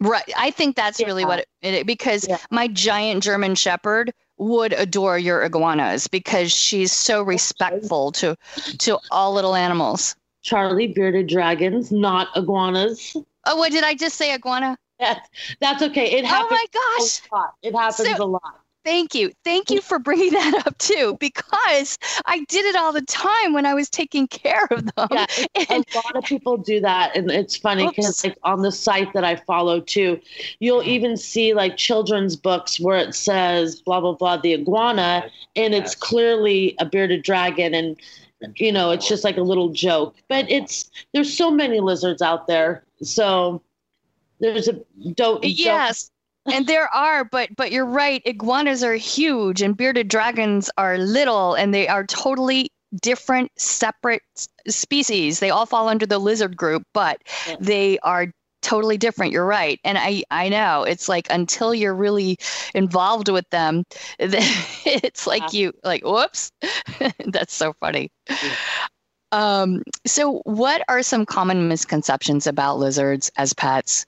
Right. 0.00 0.30
I 0.36 0.50
think 0.50 0.76
that's 0.76 1.00
yeah. 1.00 1.06
really 1.06 1.24
what 1.24 1.40
it, 1.62 1.74
it 1.74 1.86
because 1.86 2.26
yeah. 2.28 2.38
my 2.50 2.68
giant 2.68 3.22
German 3.22 3.54
Shepherd 3.54 4.12
would 4.38 4.72
adore 4.74 5.18
your 5.18 5.42
iguanas 5.42 6.06
because 6.06 6.52
she's 6.52 6.92
so 6.92 7.22
respectful 7.22 8.12
to 8.12 8.36
to 8.78 8.98
all 9.10 9.32
little 9.32 9.54
animals. 9.54 10.14
Charly, 10.44 10.86
bearded 10.86 11.26
dragons, 11.26 11.90
not 11.90 12.28
iguanas. 12.36 13.16
Oh, 13.44 13.56
what 13.56 13.72
did 13.72 13.82
I 13.82 13.94
just 13.94 14.16
say? 14.16 14.32
Iguana? 14.32 14.78
That's 14.98 15.28
that's 15.60 15.82
okay. 15.82 16.10
It 16.10 16.24
oh 16.24 16.28
happens. 16.28 16.50
Oh 16.50 16.54
my 16.54 16.66
gosh! 16.72 17.52
It 17.62 17.74
happens 17.74 18.16
so, 18.16 18.24
a 18.24 18.26
lot. 18.26 18.60
Thank 18.84 19.14
you. 19.14 19.32
Thank 19.44 19.70
you 19.70 19.82
for 19.82 19.98
bringing 19.98 20.32
that 20.32 20.66
up 20.66 20.78
too, 20.78 21.18
because 21.20 21.98
I 22.24 22.44
did 22.44 22.64
it 22.64 22.74
all 22.74 22.90
the 22.90 23.02
time 23.02 23.52
when 23.52 23.66
I 23.66 23.74
was 23.74 23.90
taking 23.90 24.26
care 24.28 24.66
of 24.70 24.86
them. 24.94 25.08
Yeah, 25.10 25.26
and, 25.68 25.84
a 25.94 25.96
lot 25.96 26.16
of 26.16 26.24
people 26.24 26.56
do 26.56 26.80
that. 26.80 27.14
And 27.14 27.30
it's 27.30 27.54
funny 27.54 27.86
because 27.86 28.24
like 28.24 28.38
on 28.44 28.62
the 28.62 28.72
site 28.72 29.12
that 29.12 29.24
I 29.24 29.36
follow 29.36 29.80
too, 29.80 30.18
you'll 30.60 30.80
mm-hmm. 30.80 30.88
even 30.88 31.16
see 31.18 31.52
like 31.52 31.76
children's 31.76 32.34
books 32.34 32.80
where 32.80 32.96
it 32.96 33.14
says 33.14 33.82
blah, 33.82 34.00
blah, 34.00 34.14
blah, 34.14 34.38
the 34.38 34.54
iguana, 34.54 35.28
and 35.54 35.74
it's 35.74 35.94
clearly 35.94 36.74
a 36.78 36.86
bearded 36.86 37.22
dragon. 37.22 37.74
And, 37.74 38.00
you 38.56 38.72
know, 38.72 38.90
it's 38.90 39.06
just 39.06 39.22
like 39.22 39.36
a 39.36 39.42
little 39.42 39.68
joke. 39.68 40.16
But 40.28 40.50
it's, 40.50 40.90
there's 41.12 41.36
so 41.36 41.50
many 41.50 41.80
lizards 41.80 42.22
out 42.22 42.46
there. 42.46 42.84
So 43.02 43.60
there's 44.40 44.68
a, 44.68 44.80
don't, 45.14 45.44
yes. 45.44 46.10
Don't, 46.46 46.56
and 46.56 46.66
there 46.66 46.88
are, 46.94 47.24
but 47.24 47.50
but 47.56 47.72
you're 47.72 47.84
right. 47.84 48.22
Iguanas 48.24 48.82
are 48.82 48.94
huge, 48.94 49.60
and 49.60 49.76
bearded 49.76 50.08
dragons 50.08 50.70
are 50.78 50.96
little, 50.96 51.54
and 51.54 51.74
they 51.74 51.88
are 51.88 52.04
totally 52.06 52.70
different, 53.02 53.50
separate 53.56 54.22
species. 54.66 55.40
They 55.40 55.50
all 55.50 55.66
fall 55.66 55.88
under 55.88 56.06
the 56.06 56.18
lizard 56.18 56.56
group, 56.56 56.84
but 56.94 57.22
yeah. 57.46 57.56
they 57.60 57.98
are 58.00 58.28
totally 58.60 58.98
different 58.98 59.32
you're 59.32 59.46
right 59.46 59.78
and 59.84 59.96
i 59.96 60.22
i 60.32 60.48
know 60.48 60.82
it's 60.82 61.08
like 61.08 61.28
until 61.30 61.72
you're 61.72 61.94
really 61.94 62.36
involved 62.74 63.28
with 63.28 63.48
them 63.50 63.84
it's 64.18 65.28
like 65.28 65.52
you 65.52 65.72
like 65.84 66.04
whoops 66.04 66.50
that's 67.26 67.54
so 67.54 67.72
funny 67.74 68.10
yeah. 68.28 68.54
um 69.30 69.80
so 70.04 70.40
what 70.44 70.82
are 70.88 71.02
some 71.02 71.24
common 71.24 71.68
misconceptions 71.68 72.48
about 72.48 72.78
lizards 72.78 73.30
as 73.36 73.52
pets 73.52 74.06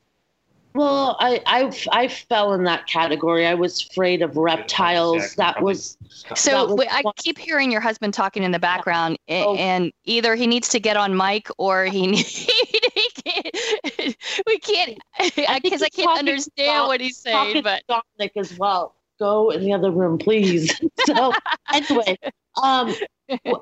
well, 0.74 1.16
I, 1.18 1.42
I 1.46 1.72
I 1.90 2.08
fell 2.08 2.52
in 2.52 2.64
that 2.64 2.86
category. 2.86 3.46
I 3.46 3.54
was 3.54 3.86
afraid 3.90 4.22
of 4.22 4.36
reptiles. 4.36 5.34
That 5.34 5.60
was 5.62 5.96
so. 6.34 6.68
That 6.68 6.76
was 6.76 6.86
I 6.90 7.02
keep 7.16 7.38
hearing 7.38 7.72
your 7.72 7.80
husband 7.80 8.14
talking 8.14 8.42
in 8.42 8.52
the 8.52 8.58
background, 8.58 9.18
oh. 9.28 9.56
and 9.56 9.92
either 10.04 10.36
he 10.36 10.46
needs 10.46 10.68
to 10.70 10.80
get 10.80 10.96
on 10.96 11.16
mic 11.16 11.48
or 11.58 11.86
he, 11.86 12.14
he 12.22 13.10
can't. 13.24 14.16
We 14.46 14.58
can't 14.58 14.98
because 15.62 15.82
I, 15.82 15.86
I, 15.86 15.88
can't 15.88 16.18
understand 16.18 16.86
what 16.86 17.00
he's 17.00 17.18
saying. 17.18 17.62
But 17.62 17.82
Dominic 17.88 18.32
as 18.36 18.56
well. 18.56 18.94
Go 19.18 19.50
in 19.50 19.62
the 19.62 19.72
other 19.72 19.90
room, 19.90 20.18
please. 20.18 20.72
so 21.06 21.32
anyway, 21.72 22.16
um, 22.62 22.94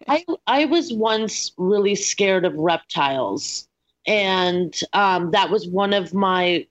I 0.06 0.24
I 0.46 0.66
was 0.66 0.92
once 0.92 1.52
really 1.56 1.94
scared 1.94 2.44
of 2.44 2.54
reptiles, 2.54 3.66
and 4.06 4.78
um, 4.92 5.30
that 5.32 5.50
was 5.50 5.66
one 5.66 5.94
of 5.94 6.12
my 6.12 6.66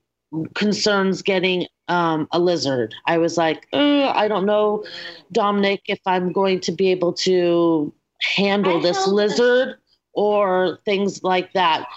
concerns 0.54 1.22
getting 1.22 1.68
um, 1.88 2.28
a 2.32 2.40
lizard. 2.40 2.94
I 3.06 3.18
was 3.18 3.38
like, 3.38 3.68
I 3.74 4.28
don't 4.28 4.46
know, 4.46 4.84
Dominic, 5.32 5.84
if 5.88 6.00
I'm 6.06 6.32
going 6.32 6.60
to 6.62 6.72
be 6.72 6.90
able 6.92 7.14
to 7.14 7.94
handle 8.22 8.80
I 8.80 8.82
this 8.82 9.08
lizard 9.08 9.70
this. 9.70 9.78
or 10.14 10.80
things 10.86 11.24
like 11.24 11.54
that. 11.54 11.88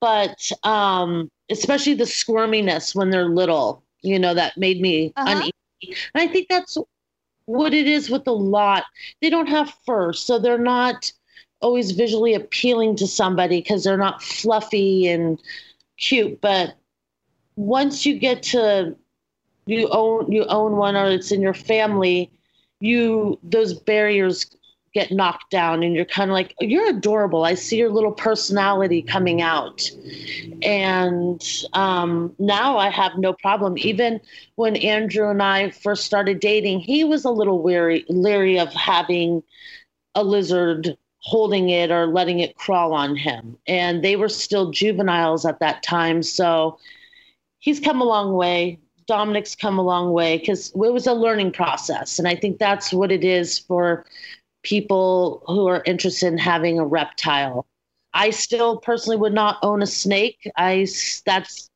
But 0.00 0.50
um, 0.64 1.30
especially 1.50 1.94
the 1.94 2.04
squirminess 2.04 2.94
when 2.94 3.10
they're 3.10 3.28
little, 3.28 3.84
you 4.02 4.18
know, 4.18 4.34
that 4.34 4.56
made 4.56 4.80
me 4.80 5.12
uh-huh. 5.16 5.36
uneasy. 5.36 6.00
And 6.14 6.22
I 6.22 6.26
think 6.26 6.48
that's 6.48 6.76
what 7.46 7.72
it 7.72 7.86
is 7.86 8.10
with 8.10 8.26
a 8.26 8.32
lot. 8.32 8.84
They 9.20 9.30
don't 9.30 9.48
have 9.48 9.72
fur, 9.86 10.12
so 10.12 10.38
they're 10.38 10.58
not 10.58 11.12
always 11.60 11.92
visually 11.92 12.34
appealing 12.34 12.96
to 12.96 13.06
somebody 13.06 13.60
because 13.60 13.84
they're 13.84 13.96
not 13.96 14.22
fluffy 14.22 15.06
and 15.08 15.40
cute. 15.96 16.40
But 16.40 16.74
once 17.58 18.06
you 18.06 18.16
get 18.16 18.40
to 18.44 18.94
you 19.66 19.88
own 19.88 20.30
you 20.30 20.44
own 20.44 20.76
one 20.76 20.96
or 20.96 21.06
it's 21.08 21.32
in 21.32 21.42
your 21.42 21.54
family, 21.54 22.30
you 22.80 23.38
those 23.42 23.74
barriers 23.74 24.46
get 24.94 25.10
knocked 25.10 25.50
down 25.50 25.82
and 25.82 25.94
you're 25.94 26.04
kind 26.04 26.30
of 26.30 26.34
like 26.34 26.54
you're 26.60 26.88
adorable. 26.88 27.44
I 27.44 27.54
see 27.54 27.76
your 27.76 27.90
little 27.90 28.12
personality 28.12 29.02
coming 29.02 29.42
out. 29.42 29.90
And 30.62 31.44
um, 31.72 32.34
now 32.38 32.78
i 32.78 32.88
have 32.90 33.18
no 33.18 33.32
problem. 33.32 33.76
Even 33.78 34.20
when 34.54 34.76
andrew 34.76 35.28
and 35.28 35.42
i 35.42 35.70
first 35.70 36.04
started 36.04 36.38
dating 36.40 36.78
he 36.80 37.02
was 37.02 37.24
a 37.24 37.30
little 37.30 37.60
weary 37.60 38.04
leery 38.08 38.58
of 38.58 38.72
having 38.72 39.42
a 40.14 40.22
lizard 40.22 40.96
holding 41.20 41.70
it 41.70 41.90
or 41.90 42.06
letting 42.06 42.38
it 42.38 42.56
crawl 42.56 42.94
on 42.94 43.16
him. 43.16 43.58
And 43.66 44.04
they 44.04 44.14
were 44.14 44.28
still 44.28 44.70
juveniles 44.70 45.44
at 45.44 45.58
that 45.58 45.82
time. 45.82 46.22
So 46.22 46.78
he's 47.58 47.80
come 47.80 48.00
a 48.00 48.04
long 48.04 48.32
way. 48.32 48.78
Dominic's 49.06 49.56
come 49.56 49.78
a 49.78 49.82
long 49.82 50.12
way 50.12 50.38
because 50.38 50.70
it 50.70 50.76
was 50.76 51.06
a 51.06 51.14
learning 51.14 51.52
process. 51.52 52.18
And 52.18 52.28
I 52.28 52.34
think 52.34 52.58
that's 52.58 52.92
what 52.92 53.10
it 53.10 53.24
is 53.24 53.58
for 53.58 54.04
people 54.62 55.42
who 55.46 55.66
are 55.66 55.82
interested 55.86 56.26
in 56.26 56.38
having 56.38 56.78
a 56.78 56.84
reptile. 56.84 57.66
I 58.12 58.30
still 58.30 58.78
personally 58.78 59.16
would 59.16 59.32
not 59.32 59.58
own 59.62 59.82
a 59.82 59.86
snake. 59.86 60.50
I 60.56 60.86
that's 61.24 61.70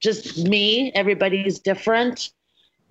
just 0.00 0.46
me. 0.46 0.92
Everybody's 0.94 1.58
different. 1.58 2.30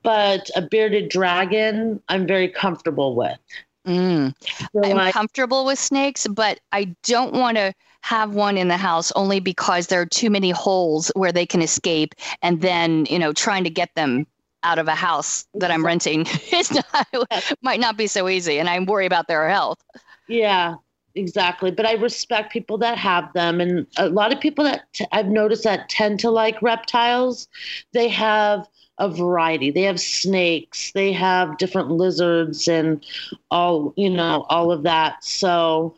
But 0.03 0.49
a 0.55 0.61
bearded 0.61 1.09
dragon, 1.09 2.01
I'm 2.07 2.27
very 2.27 2.47
comfortable 2.47 3.15
with. 3.15 3.39
Mm. 3.87 4.33
So 4.71 4.83
I'm 4.83 4.97
I, 4.97 5.11
comfortable 5.11 5.65
with 5.65 5.79
snakes, 5.79 6.27
but 6.27 6.59
I 6.71 6.95
don't 7.03 7.33
want 7.33 7.57
to 7.57 7.73
have 8.05 8.35
one 8.35 8.55
in 8.55 8.67
the 8.67 8.77
house 8.77 9.11
only 9.15 9.39
because 9.39 9.87
there 9.87 9.99
are 9.99 10.05
too 10.05 10.29
many 10.29 10.51
holes 10.51 11.11
where 11.15 11.31
they 11.31 11.45
can 11.45 11.59
escape 11.59 12.13
and 12.43 12.61
then 12.61 13.07
you 13.09 13.17
know 13.17 13.33
trying 13.33 13.63
to 13.63 13.69
get 13.69 13.89
them 13.95 14.27
out 14.61 14.77
of 14.77 14.87
a 14.87 14.93
house 14.93 15.47
that 15.55 15.71
i'm 15.71 15.83
renting 15.83 16.21
is 16.53 16.71
not 16.71 17.07
might 17.63 17.79
not 17.79 17.97
be 17.97 18.05
so 18.05 18.29
easy 18.29 18.59
and 18.59 18.69
i 18.69 18.77
worry 18.79 19.07
about 19.07 19.27
their 19.27 19.49
health. 19.49 19.79
Yeah 20.27 20.75
exactly. 21.15 21.71
But 21.71 21.87
i 21.87 21.93
respect 21.93 22.53
people 22.53 22.77
that 22.79 22.97
have 22.99 23.33
them 23.33 23.59
and 23.59 23.87
a 23.97 24.09
lot 24.09 24.31
of 24.31 24.39
people 24.39 24.65
that 24.65 24.85
i've 25.11 25.27
noticed 25.27 25.63
that 25.63 25.89
tend 25.89 26.19
to 26.19 26.29
like 26.29 26.61
reptiles. 26.61 27.47
They 27.91 28.09
have 28.09 28.67
a 28.99 29.09
variety. 29.09 29.71
They 29.71 29.81
have 29.83 29.99
snakes. 29.99 30.91
They 30.91 31.11
have 31.11 31.57
different 31.57 31.89
lizards 31.89 32.67
and 32.67 33.03
all 33.49 33.95
you 33.97 34.11
know 34.11 34.45
all 34.49 34.71
of 34.71 34.83
that. 34.83 35.23
So 35.23 35.97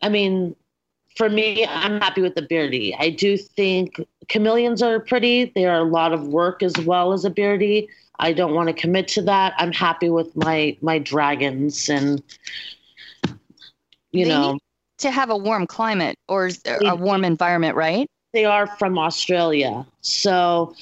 i 0.00 0.08
mean 0.08 0.56
for 1.18 1.28
me, 1.28 1.66
I'm 1.66 2.00
happy 2.00 2.22
with 2.22 2.36
the 2.36 2.42
beardy. 2.42 2.94
I 2.96 3.10
do 3.10 3.36
think 3.36 4.00
chameleons 4.28 4.82
are 4.82 5.00
pretty. 5.00 5.46
They 5.46 5.66
are 5.66 5.80
a 5.80 5.84
lot 5.84 6.12
of 6.12 6.28
work 6.28 6.62
as 6.62 6.78
well 6.78 7.12
as 7.12 7.24
a 7.24 7.30
beardy. 7.30 7.88
I 8.20 8.32
don't 8.32 8.54
want 8.54 8.68
to 8.68 8.72
commit 8.72 9.08
to 9.08 9.22
that. 9.22 9.52
I'm 9.58 9.72
happy 9.72 10.10
with 10.10 10.34
my 10.36 10.76
my 10.80 10.98
dragons 11.00 11.88
and 11.88 12.22
you 14.12 14.24
they 14.24 14.30
know 14.30 14.58
to 14.98 15.10
have 15.10 15.30
a 15.30 15.36
warm 15.36 15.66
climate 15.66 16.16
or 16.28 16.50
a 16.84 16.94
warm 16.94 17.24
environment, 17.24 17.74
right? 17.74 18.08
They 18.32 18.44
are 18.44 18.68
from 18.78 18.96
Australia. 18.96 19.84
So 20.02 20.76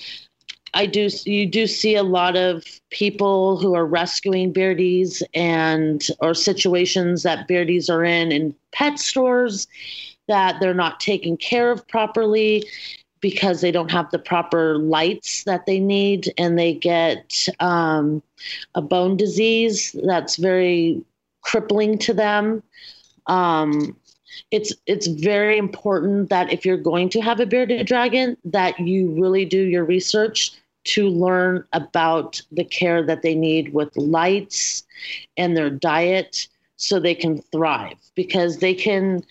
I 0.74 0.84
do 0.84 1.08
you 1.24 1.46
do 1.46 1.66
see 1.66 1.94
a 1.94 2.02
lot 2.02 2.36
of 2.36 2.62
people 2.90 3.56
who 3.56 3.74
are 3.74 3.86
rescuing 3.86 4.52
beardies 4.52 5.22
and 5.32 6.06
or 6.20 6.34
situations 6.34 7.22
that 7.22 7.48
beardies 7.48 7.88
are 7.88 8.04
in 8.04 8.32
in 8.32 8.54
pet 8.72 8.98
stores 8.98 9.66
that 10.28 10.60
they're 10.60 10.74
not 10.74 11.00
taken 11.00 11.36
care 11.36 11.70
of 11.70 11.86
properly 11.88 12.64
because 13.20 13.60
they 13.60 13.70
don't 13.70 13.90
have 13.90 14.10
the 14.10 14.18
proper 14.18 14.78
lights 14.78 15.44
that 15.44 15.66
they 15.66 15.80
need 15.80 16.32
and 16.38 16.58
they 16.58 16.74
get 16.74 17.46
um, 17.60 18.22
a 18.74 18.82
bone 18.82 19.16
disease 19.16 19.96
that's 20.04 20.36
very 20.36 21.02
crippling 21.42 21.98
to 21.98 22.12
them. 22.12 22.62
Um, 23.26 23.96
it's 24.50 24.72
it's 24.86 25.06
very 25.06 25.58
important 25.58 26.28
that 26.28 26.52
if 26.52 26.64
you're 26.64 26.76
going 26.76 27.08
to 27.10 27.20
have 27.20 27.40
a 27.40 27.46
bearded 27.46 27.86
dragon 27.86 28.36
that 28.44 28.78
you 28.78 29.10
really 29.20 29.44
do 29.44 29.62
your 29.62 29.84
research 29.84 30.52
to 30.84 31.08
learn 31.08 31.64
about 31.72 32.40
the 32.52 32.64
care 32.64 33.02
that 33.02 33.22
they 33.22 33.34
need 33.34 33.72
with 33.72 33.96
lights 33.96 34.84
and 35.36 35.56
their 35.56 35.70
diet 35.70 36.46
so 36.76 37.00
they 37.00 37.14
can 37.14 37.42
thrive 37.50 37.96
because 38.14 38.58
they 38.58 38.74
can 38.74 39.24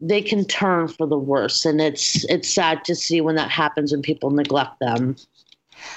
they 0.00 0.20
can 0.20 0.44
turn 0.44 0.88
for 0.88 1.06
the 1.06 1.18
worse 1.18 1.64
and 1.64 1.80
it's 1.80 2.24
it's 2.24 2.52
sad 2.52 2.84
to 2.84 2.94
see 2.94 3.20
when 3.20 3.34
that 3.34 3.50
happens 3.50 3.92
when 3.92 4.02
people 4.02 4.30
neglect 4.30 4.78
them 4.80 5.16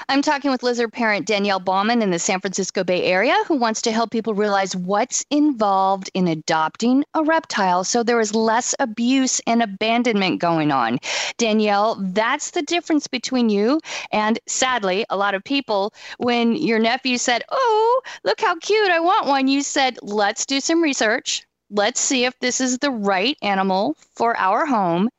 I'm 0.09 0.21
talking 0.21 0.51
with 0.51 0.63
lizard 0.63 0.91
parent 0.91 1.25
Danielle 1.25 1.59
Bauman 1.59 2.01
in 2.01 2.11
the 2.11 2.19
San 2.19 2.39
Francisco 2.39 2.83
Bay 2.83 3.03
Area 3.05 3.35
who 3.47 3.55
wants 3.55 3.81
to 3.83 3.91
help 3.91 4.11
people 4.11 4.33
realize 4.33 4.75
what's 4.75 5.25
involved 5.29 6.09
in 6.13 6.27
adopting 6.27 7.05
a 7.13 7.23
reptile 7.23 7.83
so 7.83 8.03
there 8.03 8.19
is 8.19 8.35
less 8.35 8.75
abuse 8.79 9.39
and 9.47 9.63
abandonment 9.63 10.39
going 10.39 10.71
on. 10.71 10.99
Danielle, 11.37 11.95
that's 11.99 12.51
the 12.51 12.61
difference 12.61 13.07
between 13.07 13.49
you 13.49 13.79
and 14.11 14.39
sadly 14.47 15.05
a 15.09 15.17
lot 15.17 15.33
of 15.33 15.43
people. 15.43 15.93
When 16.17 16.55
your 16.55 16.79
nephew 16.79 17.17
said, 17.17 17.43
Oh, 17.49 18.01
look 18.23 18.41
how 18.41 18.55
cute, 18.57 18.89
I 18.89 18.99
want 18.99 19.27
one, 19.27 19.47
you 19.47 19.61
said, 19.61 19.97
Let's 20.01 20.45
do 20.45 20.59
some 20.59 20.81
research. 20.81 21.45
Let's 21.69 21.99
see 21.99 22.25
if 22.25 22.37
this 22.39 22.59
is 22.59 22.79
the 22.79 22.91
right 22.91 23.37
animal 23.41 23.95
for 24.15 24.35
our 24.37 24.65
home. 24.65 25.09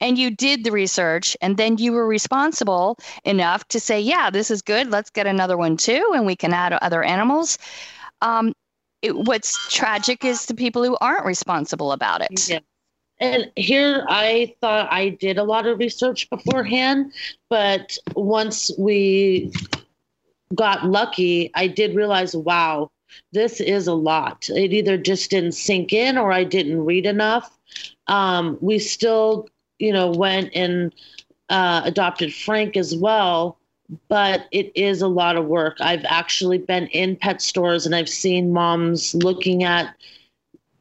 And 0.00 0.18
you 0.18 0.30
did 0.34 0.64
the 0.64 0.72
research 0.72 1.36
and 1.40 1.56
then 1.56 1.78
you 1.78 1.92
were 1.92 2.06
responsible 2.06 2.98
enough 3.24 3.68
to 3.68 3.78
say 3.78 4.00
yeah 4.00 4.28
this 4.28 4.50
is 4.50 4.60
good. 4.60 4.90
Let's 4.90 5.10
get 5.10 5.26
another 5.26 5.56
one 5.56 5.76
too 5.76 6.12
and 6.14 6.26
we 6.26 6.34
can 6.34 6.52
add 6.52 6.72
other 6.72 7.04
animals. 7.04 7.58
Um, 8.20 8.52
it, 9.02 9.16
what's 9.16 9.72
tragic 9.72 10.24
is 10.24 10.46
the 10.46 10.54
people 10.54 10.82
who 10.82 10.96
aren't 11.00 11.24
responsible 11.24 11.92
about 11.92 12.22
it. 12.22 12.48
Yeah. 12.48 12.58
and 13.20 13.50
here 13.56 14.04
i 14.08 14.54
thought 14.60 14.88
i 14.92 15.10
did 15.10 15.38
a 15.38 15.42
lot 15.44 15.66
of 15.66 15.78
research 15.78 16.28
beforehand 16.30 17.12
but 17.48 17.96
once 18.14 18.70
we 18.78 19.52
got 20.54 20.84
lucky 20.84 21.50
i 21.54 21.66
did 21.66 21.94
realize 21.96 22.34
wow 22.36 22.90
this 23.32 23.60
is 23.60 23.86
a 23.86 23.94
lot 23.94 24.48
it 24.50 24.72
either 24.72 24.96
just 24.96 25.30
didn't 25.30 25.52
sink 25.52 25.92
in 25.92 26.18
or 26.18 26.32
i 26.32 26.44
didn't 26.44 26.84
read 26.84 27.06
enough 27.06 27.58
um, 28.06 28.56
we 28.62 28.78
still 28.78 29.48
you 29.78 29.92
know, 29.92 30.10
went 30.10 30.50
and 30.54 30.94
uh, 31.48 31.82
adopted 31.84 32.34
Frank 32.34 32.76
as 32.76 32.96
well. 32.96 33.58
But 34.08 34.48
it 34.52 34.70
is 34.74 35.00
a 35.00 35.08
lot 35.08 35.36
of 35.36 35.46
work. 35.46 35.78
I've 35.80 36.04
actually 36.04 36.58
been 36.58 36.88
in 36.88 37.16
pet 37.16 37.40
stores 37.40 37.86
and 37.86 37.94
I've 37.94 38.08
seen 38.08 38.52
moms 38.52 39.14
looking 39.14 39.64
at 39.64 39.94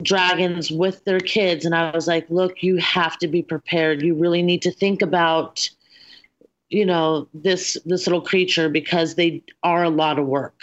dragons 0.04 0.72
with 0.72 1.06
their 1.06 1.22
kids. 1.22 1.64
And 1.64 1.74
I 1.74 1.92
was 1.92 2.08
like, 2.08 2.30
look, 2.30 2.62
you 2.62 2.76
have 2.78 3.18
to 3.20 3.28
be 3.30 3.42
prepared. 3.42 4.02
You 4.02 4.14
really 4.14 4.42
need 4.42 4.62
to 4.64 4.72
think 4.72 5.02
about 5.02 5.70
you 6.70 6.86
know 6.86 7.30
this 7.34 7.78
this 7.86 8.08
little 8.08 8.20
creature 8.20 8.68
because 8.68 9.16
they 9.16 9.42
are 9.64 9.86
a 9.86 9.90
lot 9.90 10.20
of 10.20 10.28
work 10.28 10.62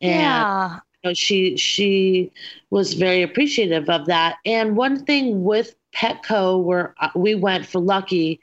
and 0.00 0.20
yeah. 0.20 0.78
You 1.02 1.10
know, 1.10 1.14
she 1.14 1.56
she 1.56 2.30
was 2.68 2.92
very 2.92 3.22
appreciative 3.22 3.88
of 3.88 4.06
that 4.06 4.36
and 4.44 4.76
one 4.76 5.04
thing 5.04 5.44
with 5.44 5.74
Petco, 5.94 6.62
where 6.62 6.94
uh, 7.00 7.08
we 7.14 7.34
went 7.34 7.66
for 7.66 7.80
Lucky, 7.80 8.40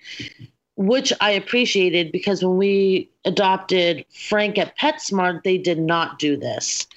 which 0.75 1.13
I 1.21 1.31
appreciated 1.31 2.11
because 2.11 2.43
when 2.43 2.57
we 2.57 3.09
adopted 3.25 4.05
Frank 4.11 4.57
at 4.57 4.77
PetSmart, 4.77 5.43
they 5.43 5.57
did 5.57 5.79
not 5.79 6.19
do 6.19 6.35
this. 6.37 6.87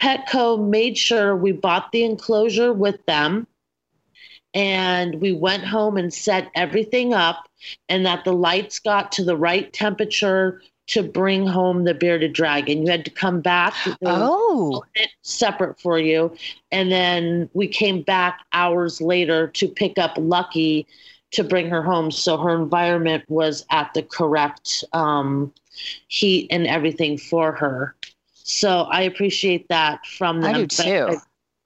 Petco 0.00 0.58
made 0.68 0.96
sure 0.96 1.36
we 1.36 1.52
bought 1.52 1.92
the 1.92 2.04
enclosure 2.04 2.72
with 2.72 3.04
them 3.06 3.46
and 4.54 5.20
we 5.20 5.32
went 5.32 5.64
home 5.64 5.96
and 5.96 6.12
set 6.12 6.50
everything 6.54 7.12
up 7.12 7.48
and 7.88 8.06
that 8.06 8.24
the 8.24 8.32
lights 8.32 8.78
got 8.78 9.12
to 9.12 9.24
the 9.24 9.36
right 9.36 9.72
temperature 9.72 10.62
to 10.90 11.04
bring 11.04 11.46
home 11.46 11.84
the 11.84 11.94
bearded 11.94 12.32
dragon. 12.32 12.84
You 12.84 12.90
had 12.90 13.04
to 13.04 13.10
come 13.10 13.40
back. 13.40 13.74
Oh, 14.04 14.82
separate 15.22 15.80
for 15.80 15.98
you, 15.98 16.36
and 16.72 16.90
then 16.90 17.48
we 17.54 17.68
came 17.68 18.02
back 18.02 18.40
hours 18.52 19.00
later 19.00 19.48
to 19.48 19.68
pick 19.68 19.98
up 19.98 20.14
Lucky 20.18 20.86
to 21.32 21.44
bring 21.44 21.68
her 21.70 21.82
home. 21.82 22.10
So 22.10 22.36
her 22.38 22.54
environment 22.60 23.24
was 23.28 23.64
at 23.70 23.94
the 23.94 24.02
correct 24.02 24.82
um, 24.92 25.52
heat 26.08 26.48
and 26.50 26.66
everything 26.66 27.18
for 27.18 27.52
her. 27.52 27.94
So 28.32 28.82
I 28.90 29.02
appreciate 29.02 29.68
that 29.68 30.04
from 30.06 30.40
them. 30.40 30.54
I 30.54 30.58
do 30.58 30.66
too. 30.66 31.06
But, 31.08 31.18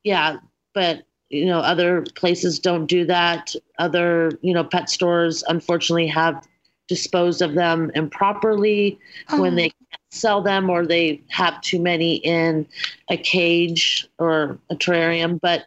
yeah, 0.03 0.37
but 0.75 1.05
you 1.31 1.47
know, 1.47 1.61
other 1.61 2.05
places 2.15 2.59
don't 2.59 2.85
do 2.85 3.07
that. 3.07 3.55
Other 3.79 4.39
you 4.43 4.53
know, 4.53 4.65
pet 4.65 4.91
stores 4.91 5.43
unfortunately 5.49 6.09
have 6.09 6.47
dispose 6.89 7.41
of 7.41 7.55
them 7.55 7.91
improperly 7.95 8.99
oh. 9.31 9.41
when 9.41 9.57
they 9.57 9.73
sell 10.11 10.43
them 10.43 10.71
or 10.71 10.87
they 10.87 11.21
have 11.29 11.61
too 11.61 11.81
many 11.81 12.17
in 12.17 12.67
a 13.09 13.17
cage 13.17 14.07
or 14.19 14.59
a 14.71 14.77
terrarium. 14.77 15.41
But 15.41 15.67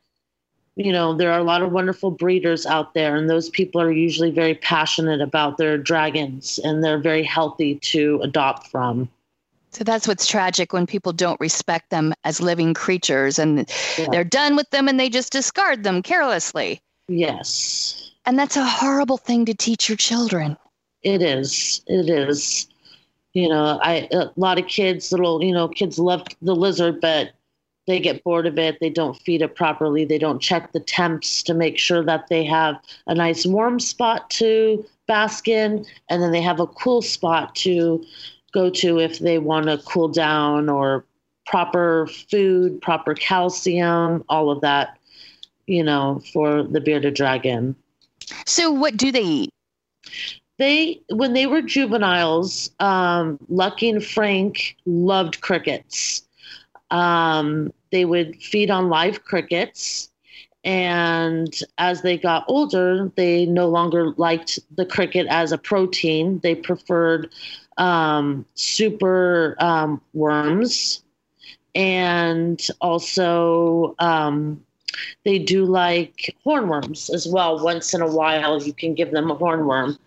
you 0.75 0.91
know, 0.91 1.15
there 1.15 1.31
are 1.31 1.39
a 1.39 1.43
lot 1.43 1.63
of 1.63 1.71
wonderful 1.71 2.11
breeders 2.11 2.67
out 2.67 2.93
there, 2.93 3.15
and 3.15 3.27
those 3.27 3.49
people 3.49 3.81
are 3.81 3.91
usually 3.91 4.29
very 4.29 4.53
passionate 4.53 5.21
about 5.21 5.57
their 5.57 5.75
dragons 5.75 6.59
and 6.63 6.83
they're 6.83 6.99
very 6.99 7.23
healthy 7.23 7.75
to 7.75 8.19
adopt 8.21 8.67
from. 8.67 9.09
So 9.71 9.83
that's 9.83 10.07
what's 10.07 10.27
tragic 10.27 10.73
when 10.73 10.85
people 10.85 11.13
don't 11.13 11.39
respect 11.39 11.89
them 11.89 12.13
as 12.23 12.39
living 12.39 12.73
creatures 12.73 13.37
and 13.37 13.69
yeah. 13.97 14.07
they're 14.11 14.23
done 14.23 14.55
with 14.55 14.69
them 14.69 14.87
and 14.87 14.99
they 14.99 15.09
just 15.09 15.31
discard 15.31 15.83
them 15.83 16.01
carelessly. 16.01 16.79
Yes. 17.07 18.11
And 18.25 18.37
that's 18.37 18.57
a 18.57 18.65
horrible 18.65 19.17
thing 19.17 19.45
to 19.45 19.53
teach 19.53 19.89
your 19.89 19.97
children. 19.97 20.57
It 21.07 21.21
is. 21.21 21.81
It 21.87 22.09
is. 22.09 22.67
You 23.31 23.47
know, 23.47 23.79
I 23.81 24.09
a 24.11 24.29
lot 24.35 24.59
of 24.59 24.67
kids, 24.67 25.09
little 25.13 25.41
you 25.41 25.53
know, 25.53 25.69
kids 25.69 25.97
love 25.97 26.27
the 26.41 26.53
lizard, 26.53 26.99
but 26.99 27.31
they 27.85 28.01
get 28.01 28.25
bored 28.25 28.45
of 28.45 28.59
it. 28.59 28.81
They 28.81 28.89
don't 28.89 29.15
feed 29.21 29.41
it 29.41 29.55
properly. 29.55 30.03
They 30.03 30.17
don't 30.17 30.41
check 30.41 30.73
the 30.73 30.81
temps 30.81 31.43
to 31.43 31.53
make 31.53 31.77
sure 31.77 32.03
that 32.03 32.27
they 32.27 32.43
have 32.43 32.75
a 33.05 33.15
nice 33.15 33.45
warm 33.45 33.79
spot 33.79 34.29
to 34.31 34.85
bask 35.07 35.47
in, 35.47 35.85
and 36.09 36.21
then 36.21 36.33
they 36.33 36.41
have 36.41 36.59
a 36.59 36.67
cool 36.67 37.01
spot 37.01 37.55
to 37.55 38.03
go 38.51 38.69
to 38.69 38.99
if 38.99 39.19
they 39.19 39.37
want 39.37 39.67
to 39.67 39.77
cool 39.77 40.09
down 40.09 40.67
or 40.67 41.05
proper 41.45 42.07
food, 42.29 42.81
proper 42.81 43.13
calcium, 43.13 44.25
all 44.27 44.51
of 44.51 44.59
that, 44.59 44.97
you 45.67 45.83
know, 45.83 46.21
for 46.33 46.63
the 46.63 46.81
bearded 46.81 47.13
dragon. 47.13 47.77
So, 48.45 48.71
what 48.71 48.97
do 48.97 49.09
they 49.09 49.23
eat? 49.23 49.53
They 50.57 51.01
when 51.09 51.33
they 51.33 51.47
were 51.47 51.61
juveniles, 51.61 52.71
um, 52.79 53.39
Lucky 53.49 53.89
and 53.89 54.03
Frank 54.03 54.75
loved 54.85 55.41
crickets. 55.41 56.23
Um, 56.91 57.73
they 57.91 58.05
would 58.05 58.41
feed 58.41 58.69
on 58.69 58.89
live 58.89 59.23
crickets. 59.23 60.09
And 60.63 61.53
as 61.77 62.01
they 62.01 62.17
got 62.17 62.43
older, 62.47 63.09
they 63.15 63.45
no 63.45 63.69
longer 63.69 64.13
liked 64.17 64.59
the 64.75 64.85
cricket 64.85 65.25
as 65.29 65.51
a 65.53 65.57
protein. 65.57 66.39
They 66.39 66.55
preferred 66.55 67.29
um, 67.77 68.45
super 68.55 69.55
um, 69.59 70.01
worms 70.13 71.03
and 71.73 72.65
also 72.81 73.95
um, 73.99 74.65
they 75.23 75.39
do 75.39 75.65
like 75.65 76.35
hornworms 76.45 77.13
as 77.13 77.27
well. 77.27 77.63
Once 77.63 77.93
in 77.93 78.01
a 78.01 78.07
while, 78.07 78.61
you 78.61 78.73
can 78.73 78.93
give 78.93 79.11
them 79.11 79.29
a 79.31 79.35
hornworm. 79.35 79.97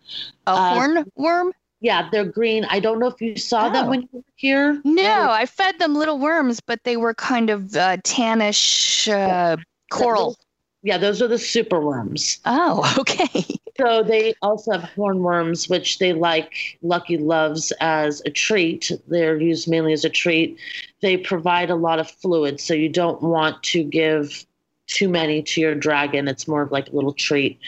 A 0.47 0.51
uh, 0.51 0.75
hornworm? 0.75 1.53
Yeah, 1.81 2.09
they're 2.11 2.25
green. 2.25 2.67
I 2.67 2.79
don't 2.79 2.99
know 2.99 3.07
if 3.07 3.21
you 3.21 3.37
saw 3.37 3.69
oh. 3.69 3.73
them 3.73 3.89
when 3.89 4.03
you 4.03 4.09
were 4.13 4.23
here. 4.37 4.81
No, 4.85 5.31
I 5.31 5.47
fed 5.47 5.79
them 5.79 5.95
little 5.95 6.19
worms, 6.19 6.61
but 6.61 6.85
they 6.85 6.97
were 6.97 7.15
kind 7.15 7.49
of 7.49 7.75
uh, 7.75 7.97
tannish 7.99 9.09
uh, 9.09 9.57
coral. 9.91 10.37
Yeah, 10.83 10.97
those 10.97 11.21
are 11.21 11.29
the 11.29 11.39
super 11.39 11.81
worms. 11.81 12.39
Oh, 12.45 12.95
okay. 12.99 13.45
so 13.79 14.03
they 14.03 14.35
also 14.43 14.73
have 14.73 14.91
hornworms, 14.97 15.69
which 15.69 15.99
they 15.99 16.13
like 16.13 16.79
Lucky 16.83 17.19
loves 17.19 17.73
as 17.81 18.23
a 18.25 18.31
treat. 18.31 18.91
They're 19.09 19.39
used 19.39 19.69
mainly 19.69 19.93
as 19.93 20.05
a 20.05 20.11
treat. 20.11 20.59
They 21.01 21.17
provide 21.17 21.71
a 21.71 21.77
lot 21.77 21.99
of 21.99 22.11
fluid, 22.11 22.61
so 22.61 22.75
you 22.75 22.89
don't 22.89 23.23
want 23.23 23.63
to 23.65 23.83
give 23.83 24.47
too 24.91 25.09
many 25.09 25.43
to 25.43 25.61
your 25.61 25.75
dragon. 25.75 26.29
It's 26.29 26.47
more 26.49 26.63
of 26.63 26.73
like 26.73 26.89
a 26.89 26.95
little 26.95 27.15
treat. 27.15 27.59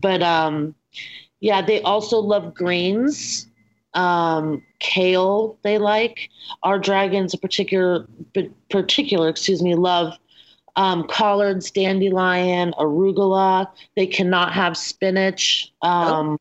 But 0.00 0.22
um, 0.22 0.74
yeah, 1.40 1.62
they 1.62 1.80
also 1.82 2.18
love 2.18 2.54
greens. 2.54 3.46
um, 3.96 4.62
kale 4.78 5.58
they 5.62 5.78
like. 5.78 6.30
Our 6.62 6.78
dragons, 6.78 7.34
a 7.34 7.38
particular, 7.38 8.06
particular, 8.70 9.28
excuse 9.28 9.62
me, 9.62 9.74
love 9.74 10.14
um, 10.76 11.06
collards, 11.08 11.70
dandelion, 11.70 12.72
arugula. 12.78 13.68
They 13.96 14.06
cannot 14.06 14.52
have 14.52 14.76
spinach. 14.76 15.72
Um, 15.82 16.32
oh. 16.32 16.38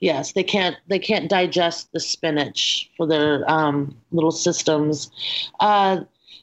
Yes, 0.00 0.32
they 0.32 0.42
can't. 0.42 0.76
They 0.88 0.98
can't 0.98 1.28
digest 1.28 1.92
the 1.92 2.00
spinach 2.00 2.90
for 2.96 3.06
their 3.06 3.48
um, 3.50 3.94
little 4.10 4.32
systems. 4.32 5.10
Uh, 5.60 6.00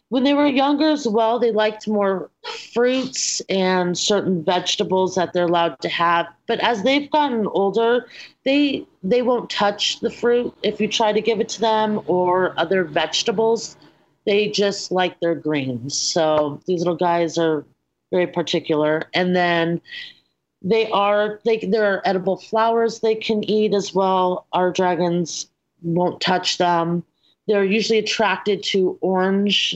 when 0.09 0.23
they 0.23 0.33
were 0.33 0.47
younger 0.47 0.89
as 0.89 1.07
well, 1.07 1.39
they 1.39 1.51
liked 1.51 1.87
more 1.87 2.29
fruits 2.73 3.41
and 3.49 3.97
certain 3.97 4.43
vegetables 4.43 5.15
that 5.15 5.33
they're 5.33 5.45
allowed 5.45 5.79
to 5.81 5.89
have. 5.89 6.27
But 6.47 6.59
as 6.59 6.83
they've 6.83 7.09
gotten 7.09 7.47
older, 7.47 8.07
they 8.43 8.85
they 9.03 9.21
won't 9.21 9.49
touch 9.49 9.99
the 9.99 10.11
fruit 10.11 10.55
if 10.61 10.79
you 10.79 10.87
try 10.87 11.11
to 11.11 11.21
give 11.21 11.39
it 11.39 11.49
to 11.49 11.61
them 11.61 12.01
or 12.05 12.53
other 12.59 12.83
vegetables. 12.83 13.77
They 14.25 14.49
just 14.49 14.91
like 14.91 15.19
their 15.19 15.35
greens. 15.35 15.97
So 15.97 16.61
these 16.67 16.79
little 16.79 16.95
guys 16.95 17.37
are 17.37 17.65
very 18.11 18.27
particular. 18.27 19.03
And 19.13 19.35
then 19.35 19.81
they 20.61 20.89
are 20.91 21.39
they 21.45 21.57
there 21.57 21.85
are 21.85 22.01
edible 22.05 22.37
flowers 22.37 22.99
they 22.99 23.15
can 23.15 23.43
eat 23.43 23.73
as 23.73 23.93
well. 23.93 24.45
Our 24.53 24.71
dragons 24.71 25.47
won't 25.81 26.21
touch 26.21 26.59
them. 26.59 27.03
They're 27.47 27.65
usually 27.65 27.99
attracted 27.99 28.63
to 28.63 28.97
orange 29.01 29.75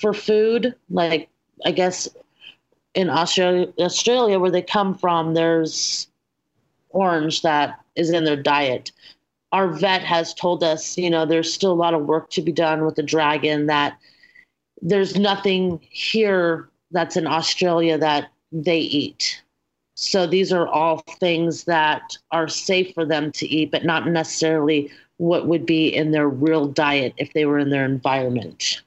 for 0.00 0.12
food. 0.12 0.74
Like 0.90 1.28
I 1.64 1.70
guess 1.72 2.08
in 2.94 3.10
Australia, 3.10 3.72
Australia 3.78 4.38
where 4.38 4.50
they 4.50 4.62
come 4.62 4.94
from, 4.94 5.34
there's 5.34 6.08
orange 6.90 7.42
that 7.42 7.80
is 7.96 8.10
in 8.10 8.24
their 8.24 8.40
diet. 8.40 8.92
Our 9.52 9.68
vet 9.68 10.02
has 10.02 10.34
told 10.34 10.62
us, 10.62 10.98
you 10.98 11.08
know, 11.08 11.24
there's 11.24 11.52
still 11.52 11.72
a 11.72 11.74
lot 11.74 11.94
of 11.94 12.06
work 12.06 12.30
to 12.30 12.42
be 12.42 12.52
done 12.52 12.84
with 12.84 12.96
the 12.96 13.02
dragon. 13.02 13.66
That 13.66 13.98
there's 14.82 15.16
nothing 15.16 15.80
here 15.90 16.68
that's 16.90 17.16
in 17.16 17.26
Australia 17.26 17.98
that 17.98 18.30
they 18.52 18.78
eat. 18.78 19.42
So 19.94 20.26
these 20.26 20.52
are 20.52 20.68
all 20.68 21.02
things 21.18 21.64
that 21.64 22.16
are 22.30 22.46
safe 22.46 22.94
for 22.94 23.04
them 23.04 23.32
to 23.32 23.48
eat, 23.48 23.72
but 23.72 23.84
not 23.84 24.06
necessarily 24.06 24.90
what 25.16 25.48
would 25.48 25.66
be 25.66 25.88
in 25.88 26.12
their 26.12 26.28
real 26.28 26.66
diet 26.66 27.14
if 27.16 27.32
they 27.32 27.44
were 27.44 27.58
in 27.58 27.70
their 27.70 27.84
environment. 27.84 28.82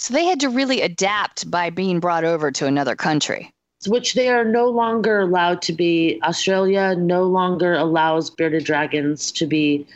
So 0.00 0.14
they 0.14 0.24
had 0.24 0.40
to 0.40 0.48
really 0.48 0.80
adapt 0.80 1.50
by 1.50 1.68
being 1.68 2.00
brought 2.00 2.24
over 2.24 2.50
to 2.52 2.64
another 2.64 2.96
country. 2.96 3.52
Which 3.86 4.14
they 4.14 4.30
are 4.30 4.46
no 4.46 4.66
longer 4.66 5.20
allowed 5.20 5.60
to 5.62 5.74
be. 5.74 6.18
Australia 6.22 6.94
no 6.96 7.24
longer 7.24 7.74
allows 7.74 8.30
bearded 8.30 8.64
dragons 8.64 9.30
to 9.32 9.46
be 9.46 9.86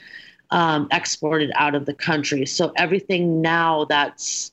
um, 0.50 0.88
exported 0.92 1.50
out 1.54 1.74
of 1.74 1.86
the 1.86 1.94
country. 1.94 2.44
So 2.44 2.70
everything 2.76 3.40
now 3.40 3.86
that's 3.86 4.52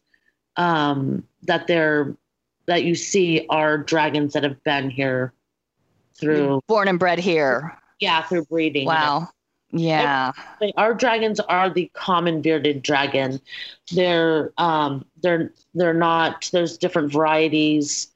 um, 0.55 1.27
that 1.43 1.67
they're 1.67 2.15
that 2.67 2.83
you 2.83 2.95
see 2.95 3.45
are 3.49 3.77
dragons 3.77 4.31
that 4.31 4.43
have 4.43 4.63
been 4.63 4.89
here 4.89 5.33
through 6.15 6.61
born 6.69 6.87
and 6.87 6.97
bred 6.97 7.19
here. 7.19 7.77
Yeah, 7.99 8.21
through 8.23 8.45
breeding. 8.45 8.85
Wow. 8.85 9.27
Yeah. 9.71 10.31
Our 10.77 10.93
dragons 10.93 11.39
are 11.39 11.69
the 11.69 11.89
common 11.93 12.41
bearded 12.41 12.81
dragon. 12.83 13.39
They're 13.93 14.51
um 14.57 15.05
they're 15.21 15.51
they're 15.73 15.93
not 15.93 16.49
there's 16.51 16.77
different 16.77 17.11
varieties. 17.11 18.07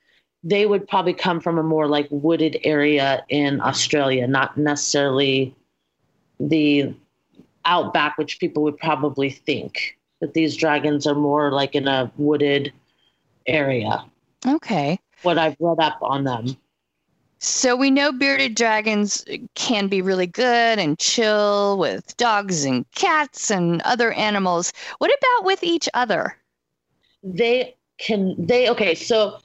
They 0.43 0.65
would 0.65 0.87
probably 0.87 1.13
come 1.13 1.39
from 1.39 1.57
a 1.57 1.63
more 1.63 1.87
like 1.87 2.07
wooded 2.11 2.57
area 2.63 3.23
in 3.29 3.61
Australia, 3.61 4.27
not 4.27 4.57
necessarily 4.57 5.55
the 6.39 6.93
outback, 7.63 8.17
which 8.17 8.39
people 8.39 8.63
would 8.63 8.77
probably 8.77 9.29
think. 9.29 9.97
That 10.21 10.33
these 10.33 10.55
dragons 10.55 11.05
are 11.07 11.15
more 11.15 11.51
like 11.51 11.75
in 11.75 11.87
a 11.87 12.11
wooded 12.17 12.71
area. 13.47 14.05
Okay. 14.45 14.99
What 15.23 15.37
I've 15.37 15.57
read 15.59 15.79
up 15.79 15.97
on 16.01 16.23
them. 16.23 16.57
So 17.45 17.75
we 17.75 17.91
know 17.91 18.11
bearded 18.11 18.55
dragons 18.55 19.23
can 19.53 19.87
be 19.87 20.01
really 20.01 20.25
good 20.25 20.79
and 20.79 20.97
chill 20.97 21.77
with 21.77 22.17
dogs 22.17 22.65
and 22.65 22.89
cats 22.95 23.51
and 23.51 23.83
other 23.83 24.11
animals. 24.13 24.73
What 24.97 25.11
about 25.15 25.45
with 25.45 25.63
each 25.63 25.87
other? 25.93 26.37
They 27.21 27.75
can 27.99 28.33
they 28.43 28.67
okay, 28.71 28.95
so 28.95 29.37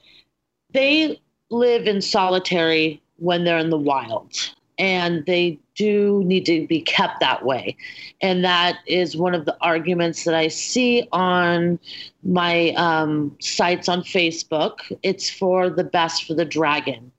they 0.73 1.21
live 1.51 1.85
in 1.85 2.01
solitary 2.01 2.99
when 3.17 3.43
they're 3.43 3.59
in 3.59 3.69
the 3.69 3.77
wild 3.77 4.35
and 4.79 5.23
they 5.27 5.59
do 5.75 6.23
need 6.25 6.47
to 6.47 6.65
be 6.65 6.81
kept 6.81 7.19
that 7.19 7.45
way. 7.45 7.77
And 8.19 8.43
that 8.43 8.79
is 8.87 9.15
one 9.15 9.35
of 9.35 9.45
the 9.45 9.55
arguments 9.61 10.23
that 10.23 10.33
I 10.33 10.47
see 10.47 11.07
on 11.11 11.77
my 12.23 12.71
um, 12.71 13.37
sites 13.39 13.87
on 13.87 14.01
Facebook. 14.01 14.79
It's 15.03 15.29
for 15.29 15.69
the 15.69 15.83
best 15.83 16.23
for 16.23 16.33
the 16.33 16.45
dragon 16.45 17.11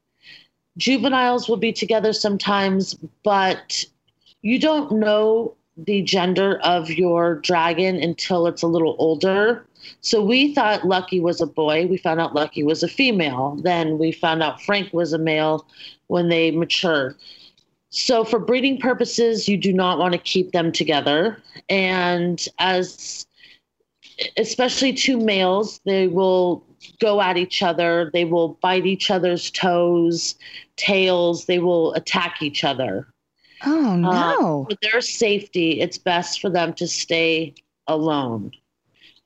juveniles 0.77 1.49
will 1.49 1.57
be 1.57 1.73
together 1.73 2.13
sometimes, 2.13 2.95
but 3.23 3.85
you 4.43 4.59
don't 4.59 4.93
know 4.93 5.55
the 5.77 6.03
gender 6.03 6.61
of 6.63 6.91
your 6.91 7.37
dragon 7.37 7.97
until 7.97 8.47
it's 8.47 8.63
a 8.63 8.67
little 8.67 8.97
older. 8.99 9.67
So 10.01 10.23
we 10.23 10.55
thought 10.55 10.87
Lucky 10.87 11.21
was 11.21 11.41
a 11.41 11.47
boy. 11.47 11.87
We 11.87 11.97
found 11.97 12.21
out 12.21 12.35
Lucky 12.35 12.63
was 12.63 12.83
a 12.83 12.89
female. 12.89 13.59
Then 13.63 13.99
we 13.99 14.13
found 14.13 14.43
out 14.43 14.63
Frank 14.63 14.93
was 14.93 15.13
a 15.13 15.19
male 15.19 15.67
when 16.09 16.29
they 16.29 16.51
matured. 16.51 17.17
So 17.91 18.25
for 18.25 18.39
breeding 18.39 18.79
purposes, 18.79 19.49
you 19.49 19.57
do 19.57 19.73
not 19.73 19.99
want 19.99 20.13
to 20.13 20.19
keep 20.19 20.53
them 20.53 20.73
together. 20.73 21.43
And 21.69 22.47
as 22.59 23.27
especially 24.37 24.93
two 24.93 25.19
males, 25.19 25.81
they 25.85 26.07
will 26.07 26.65
go 27.01 27.21
at 27.21 27.37
each 27.37 27.63
other. 27.63 28.11
They 28.13 28.25
will 28.25 28.59
bite 28.61 28.87
each 28.87 29.11
other's 29.11 29.51
toes, 29.51 30.35
tails. 30.77 31.47
They 31.47 31.59
will 31.59 31.93
attack 31.95 32.43
each 32.43 32.65
other. 32.65 33.09
Oh, 33.65 33.87
um, 33.87 34.01
no. 34.03 34.67
for 34.69 34.77
their 34.83 35.01
safety, 35.01 35.81
it's 35.81 35.99
best 35.99 36.41
for 36.41 36.51
them 36.51 36.73
to 36.75 36.87
stay 36.87 37.55
alone. 37.87 38.53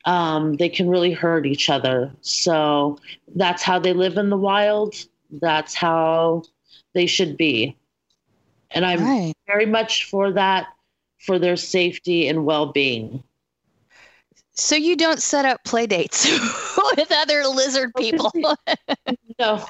Um, 0.05 0.55
they 0.55 0.69
can 0.69 0.89
really 0.89 1.13
hurt 1.13 1.47
each 1.47 1.69
other. 1.69 2.13
So 2.21 2.99
that's 3.35 3.63
how 3.63 3.79
they 3.79 3.93
live 3.93 4.19
in 4.19 4.31
the 4.31 4.37
wild. 4.37 4.95
That's 5.31 5.75
how 5.75 6.45
they 6.95 7.07
should 7.07 7.37
be. 7.37 7.77
And 8.71 8.85
I'm 8.85 9.03
right. 9.03 9.35
very 9.47 9.67
much 9.67 10.05
for 10.05 10.33
that, 10.33 10.69
for 11.19 11.39
their 11.39 11.57
safety 11.57 12.29
and 12.29 12.45
well 12.45 12.67
being. 12.67 13.23
So 14.57 14.75
you 14.75 14.97
don't 14.97 15.23
set 15.23 15.45
up 15.45 15.63
play 15.65 15.87
dates 15.87 16.25
with 16.97 17.13
other 17.13 17.47
lizard 17.47 17.93
people? 17.99 18.33
no. 19.39 19.65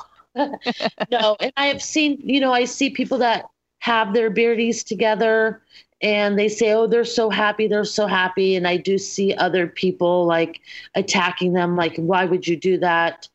no. 1.10 1.36
And 1.40 1.52
I 1.56 1.66
have 1.66 1.82
seen, 1.82 2.20
you 2.22 2.40
know, 2.40 2.52
I 2.52 2.64
see 2.64 2.90
people 2.90 3.18
that 3.18 3.46
have 3.80 4.14
their 4.14 4.30
beardies 4.30 4.84
together 4.84 5.62
and 6.02 6.38
they 6.38 6.48
say, 6.48 6.72
oh, 6.72 6.86
they're 6.86 7.04
so 7.04 7.30
happy, 7.30 7.66
they're 7.66 7.84
so 7.84 8.06
happy. 8.06 8.54
And 8.54 8.68
I 8.68 8.76
do 8.76 8.98
see 8.98 9.34
other 9.34 9.66
people 9.66 10.26
like 10.26 10.60
attacking 10.94 11.54
them, 11.54 11.74
like, 11.74 11.96
why 11.96 12.24
would 12.26 12.46
you 12.46 12.56
do 12.56 12.78
that? 12.78 13.28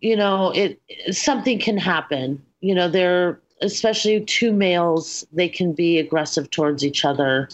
You 0.00 0.16
know, 0.16 0.50
it 0.50 0.80
something 1.12 1.58
can 1.58 1.76
happen. 1.76 2.42
You 2.60 2.74
know, 2.74 2.88
they're 2.88 3.40
especially 3.60 4.20
two 4.24 4.52
males, 4.52 5.24
they 5.32 5.48
can 5.48 5.72
be 5.72 5.98
aggressive 5.98 6.50
towards 6.50 6.84
each 6.84 7.04
other. 7.04 7.48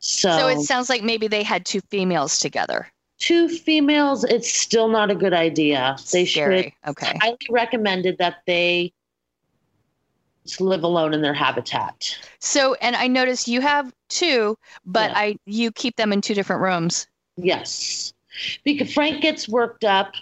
So, 0.00 0.30
so 0.30 0.48
it 0.48 0.60
sounds 0.60 0.88
like 0.88 1.02
maybe 1.02 1.28
they 1.28 1.42
had 1.42 1.64
two 1.64 1.80
females 1.82 2.38
together. 2.38 2.88
Two 3.18 3.48
females, 3.48 4.24
it's 4.24 4.50
still 4.50 4.88
not 4.88 5.10
a 5.10 5.14
good 5.14 5.34
idea. 5.34 5.96
They 6.10 6.24
Scary. 6.24 6.74
should 6.84 6.90
okay. 6.90 7.18
highly 7.20 7.36
recommended 7.50 8.16
that 8.18 8.36
they 8.46 8.94
live 10.58 10.82
alone 10.82 11.12
in 11.12 11.20
their 11.20 11.34
habitat. 11.34 12.16
So, 12.38 12.74
and 12.74 12.96
I 12.96 13.06
noticed 13.06 13.46
you 13.46 13.60
have 13.60 13.92
two, 14.08 14.56
but 14.86 15.10
yeah. 15.10 15.18
I 15.18 15.36
you 15.44 15.70
keep 15.70 15.96
them 15.96 16.14
in 16.14 16.22
two 16.22 16.34
different 16.34 16.62
rooms. 16.62 17.06
Yes, 17.36 18.14
because 18.64 18.92
Frank 18.92 19.20
gets 19.20 19.48
worked 19.48 19.84
up 19.84 20.14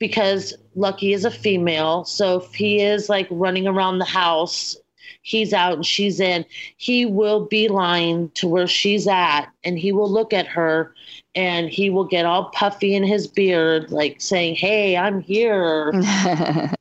because 0.00 0.52
Lucky 0.74 1.12
is 1.12 1.24
a 1.24 1.30
female. 1.30 2.04
So 2.04 2.40
if 2.40 2.52
he 2.52 2.80
is 2.80 3.08
like 3.08 3.28
running 3.30 3.68
around 3.68 3.98
the 3.98 4.04
house 4.04 4.76
he's 5.22 5.52
out 5.52 5.74
and 5.74 5.86
she's 5.86 6.20
in, 6.20 6.44
he 6.76 7.06
will 7.06 7.46
beeline 7.46 8.30
to 8.34 8.48
where 8.48 8.66
she's 8.66 9.06
at 9.06 9.46
and 9.64 9.78
he 9.78 9.92
will 9.92 10.10
look 10.10 10.32
at 10.32 10.46
her 10.46 10.94
and 11.34 11.70
he 11.70 11.90
will 11.90 12.04
get 12.04 12.26
all 12.26 12.50
puffy 12.50 12.94
in 12.94 13.02
his 13.02 13.26
beard, 13.26 13.90
like 13.90 14.20
saying, 14.20 14.54
Hey, 14.54 14.96
I'm 14.96 15.20
here. 15.20 15.92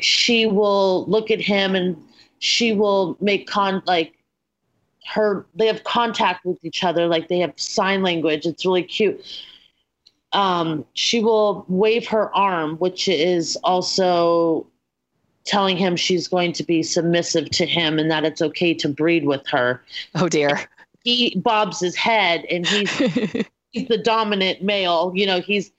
she 0.00 0.46
will 0.46 1.04
look 1.06 1.30
at 1.30 1.40
him 1.40 1.74
and 1.74 1.96
she 2.38 2.72
will 2.72 3.16
make 3.20 3.48
con 3.48 3.82
like 3.86 4.14
her 5.06 5.46
they 5.54 5.66
have 5.66 5.84
contact 5.84 6.44
with 6.44 6.62
each 6.64 6.84
other 6.84 7.06
like 7.06 7.28
they 7.28 7.38
have 7.38 7.52
sign 7.56 8.02
language. 8.02 8.46
It's 8.46 8.64
really 8.64 8.82
cute. 8.82 9.20
Um, 10.32 10.84
she 10.92 11.22
will 11.22 11.64
wave 11.68 12.06
her 12.08 12.34
arm 12.36 12.76
which 12.76 13.08
is 13.08 13.56
also 13.64 14.66
telling 15.48 15.76
him 15.76 15.96
she's 15.96 16.28
going 16.28 16.52
to 16.52 16.62
be 16.62 16.82
submissive 16.82 17.50
to 17.50 17.66
him 17.66 17.98
and 17.98 18.10
that 18.10 18.24
it's 18.24 18.42
okay 18.42 18.74
to 18.74 18.88
breed 18.88 19.24
with 19.24 19.46
her. 19.48 19.82
Oh 20.14 20.28
dear. 20.28 20.60
he 21.04 21.34
bobs 21.36 21.80
his 21.80 21.96
head 21.96 22.44
and 22.50 22.66
he's 22.66 22.90
he's 23.70 23.88
the 23.88 23.98
dominant 23.98 24.62
male. 24.62 25.10
You 25.14 25.26
know, 25.26 25.40
he's 25.40 25.72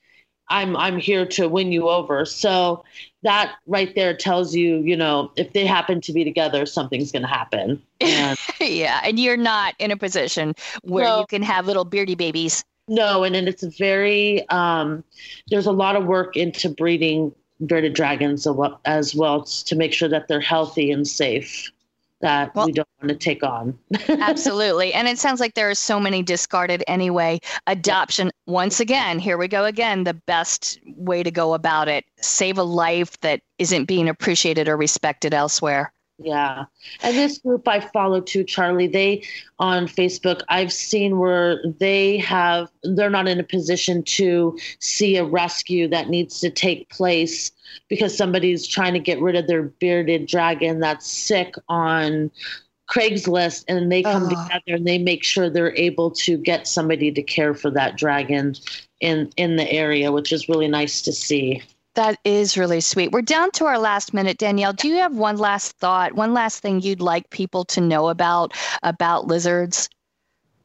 I'm 0.48 0.76
I'm 0.76 0.98
here 0.98 1.24
to 1.24 1.48
win 1.48 1.70
you 1.70 1.88
over. 1.88 2.24
So 2.24 2.84
that 3.22 3.54
right 3.66 3.94
there 3.94 4.14
tells 4.14 4.54
you, 4.54 4.78
you 4.78 4.96
know, 4.96 5.30
if 5.36 5.52
they 5.52 5.64
happen 5.64 6.00
to 6.00 6.12
be 6.12 6.24
together, 6.24 6.66
something's 6.66 7.12
going 7.12 7.22
to 7.22 7.28
happen. 7.28 7.82
And, 8.02 8.38
yeah, 8.58 9.02
and 9.04 9.20
you're 9.20 9.36
not 9.36 9.74
in 9.78 9.90
a 9.90 9.96
position 9.96 10.54
where 10.82 11.04
no, 11.04 11.20
you 11.20 11.26
can 11.26 11.42
have 11.42 11.66
little 11.66 11.84
beardy 11.84 12.14
babies. 12.14 12.64
No, 12.88 13.24
and, 13.24 13.36
and 13.36 13.46
it's 13.46 13.62
very 13.62 14.48
um, 14.48 15.04
there's 15.48 15.66
a 15.66 15.72
lot 15.72 15.96
of 15.96 16.06
work 16.06 16.34
into 16.34 16.70
breeding 16.70 17.34
bearded 17.66 17.94
dragons 17.94 18.46
as 18.84 19.14
well 19.14 19.42
to 19.42 19.76
make 19.76 19.92
sure 19.92 20.08
that 20.08 20.28
they're 20.28 20.40
healthy 20.40 20.90
and 20.90 21.06
safe 21.06 21.70
that 22.20 22.54
well, 22.54 22.66
we 22.66 22.72
don't 22.72 22.88
want 23.02 23.08
to 23.08 23.16
take 23.16 23.42
on. 23.42 23.78
absolutely. 24.08 24.92
And 24.92 25.08
it 25.08 25.18
sounds 25.18 25.40
like 25.40 25.54
there 25.54 25.70
are 25.70 25.74
so 25.74 25.98
many 25.98 26.22
discarded 26.22 26.84
anyway. 26.86 27.40
Adoption, 27.66 28.30
once 28.46 28.78
again, 28.78 29.18
here 29.18 29.38
we 29.38 29.48
go 29.48 29.64
again, 29.64 30.04
the 30.04 30.14
best 30.14 30.78
way 30.96 31.22
to 31.22 31.30
go 31.30 31.54
about 31.54 31.88
it. 31.88 32.04
Save 32.20 32.58
a 32.58 32.62
life 32.62 33.18
that 33.20 33.40
isn't 33.58 33.86
being 33.86 34.08
appreciated 34.08 34.68
or 34.68 34.76
respected 34.76 35.34
elsewhere. 35.34 35.92
Yeah. 36.22 36.66
And 37.02 37.16
this 37.16 37.38
group 37.38 37.66
I 37.66 37.80
follow 37.80 38.20
too, 38.20 38.44
Charly, 38.44 38.92
they 38.92 39.22
on 39.58 39.86
Facebook, 39.86 40.42
I've 40.48 40.72
seen 40.72 41.18
where 41.18 41.60
they 41.78 42.18
have, 42.18 42.70
they're 42.82 43.10
not 43.10 43.26
in 43.26 43.40
a 43.40 43.44
position 43.44 44.02
to 44.02 44.58
see 44.80 45.16
a 45.16 45.24
rescue 45.24 45.88
that 45.88 46.10
needs 46.10 46.40
to 46.40 46.50
take 46.50 46.90
place 46.90 47.52
because 47.88 48.16
somebody's 48.16 48.66
trying 48.66 48.92
to 48.92 48.98
get 48.98 49.20
rid 49.20 49.34
of 49.34 49.46
their 49.46 49.62
bearded 49.62 50.26
dragon 50.26 50.80
that's 50.80 51.10
sick 51.10 51.54
on 51.68 52.30
Craigslist 52.90 53.64
and 53.68 53.90
they 53.90 54.02
come 54.02 54.24
oh. 54.24 54.28
together 54.28 54.76
and 54.76 54.86
they 54.86 54.98
make 54.98 55.24
sure 55.24 55.48
they're 55.48 55.76
able 55.76 56.10
to 56.10 56.36
get 56.36 56.66
somebody 56.66 57.10
to 57.12 57.22
care 57.22 57.54
for 57.54 57.70
that 57.70 57.96
dragon 57.96 58.56
in 59.00 59.30
in 59.36 59.56
the 59.56 59.70
area, 59.70 60.12
which 60.12 60.32
is 60.32 60.48
really 60.48 60.68
nice 60.68 61.00
to 61.02 61.12
see. 61.12 61.62
That 61.94 62.18
is 62.24 62.56
really 62.56 62.80
sweet. 62.80 63.10
We're 63.10 63.22
down 63.22 63.50
to 63.52 63.64
our 63.64 63.78
last 63.78 64.14
minute, 64.14 64.38
Danielle. 64.38 64.72
Do 64.72 64.88
you 64.88 64.96
have 64.96 65.16
one 65.16 65.38
last 65.38 65.76
thought, 65.78 66.14
one 66.14 66.32
last 66.32 66.60
thing 66.60 66.80
you'd 66.80 67.00
like 67.00 67.30
people 67.30 67.64
to 67.66 67.80
know 67.80 68.08
about 68.08 68.52
about 68.82 69.26
lizards? 69.26 69.88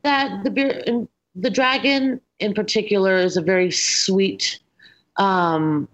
That 0.04 0.44
the 0.44 1.08
the 1.36 1.50
dragon 1.50 2.22
in 2.40 2.54
particular 2.54 3.18
is 3.18 3.38
a 3.38 3.42
very 3.42 3.72
sweet 3.72 4.60
um, 5.18 5.88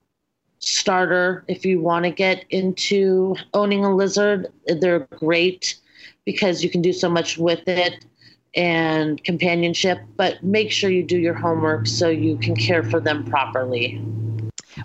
starter 0.60 1.44
if 1.48 1.66
you 1.66 1.82
want 1.82 2.06
to 2.06 2.12
get 2.12 2.46
into 2.50 3.36
owning 3.54 3.86
a 3.86 3.96
lizard. 3.96 4.48
They're 4.68 5.00
great 5.00 5.78
because 6.26 6.64
you 6.64 6.70
can 6.70 6.82
do 6.82 6.94
so 6.94 7.10
much 7.10 7.38
with 7.38 7.68
it 7.68 8.06
and 8.54 9.24
companionship, 9.24 10.00
but 10.18 10.44
make 10.44 10.72
sure 10.72 10.90
you 10.90 11.04
do 11.04 11.18
your 11.18 11.34
homework 11.34 11.88
so 11.88 12.10
you 12.10 12.38
can 12.38 12.56
care 12.56 12.84
for 12.84 13.00
them 13.00 13.24
properly. 13.24 14.02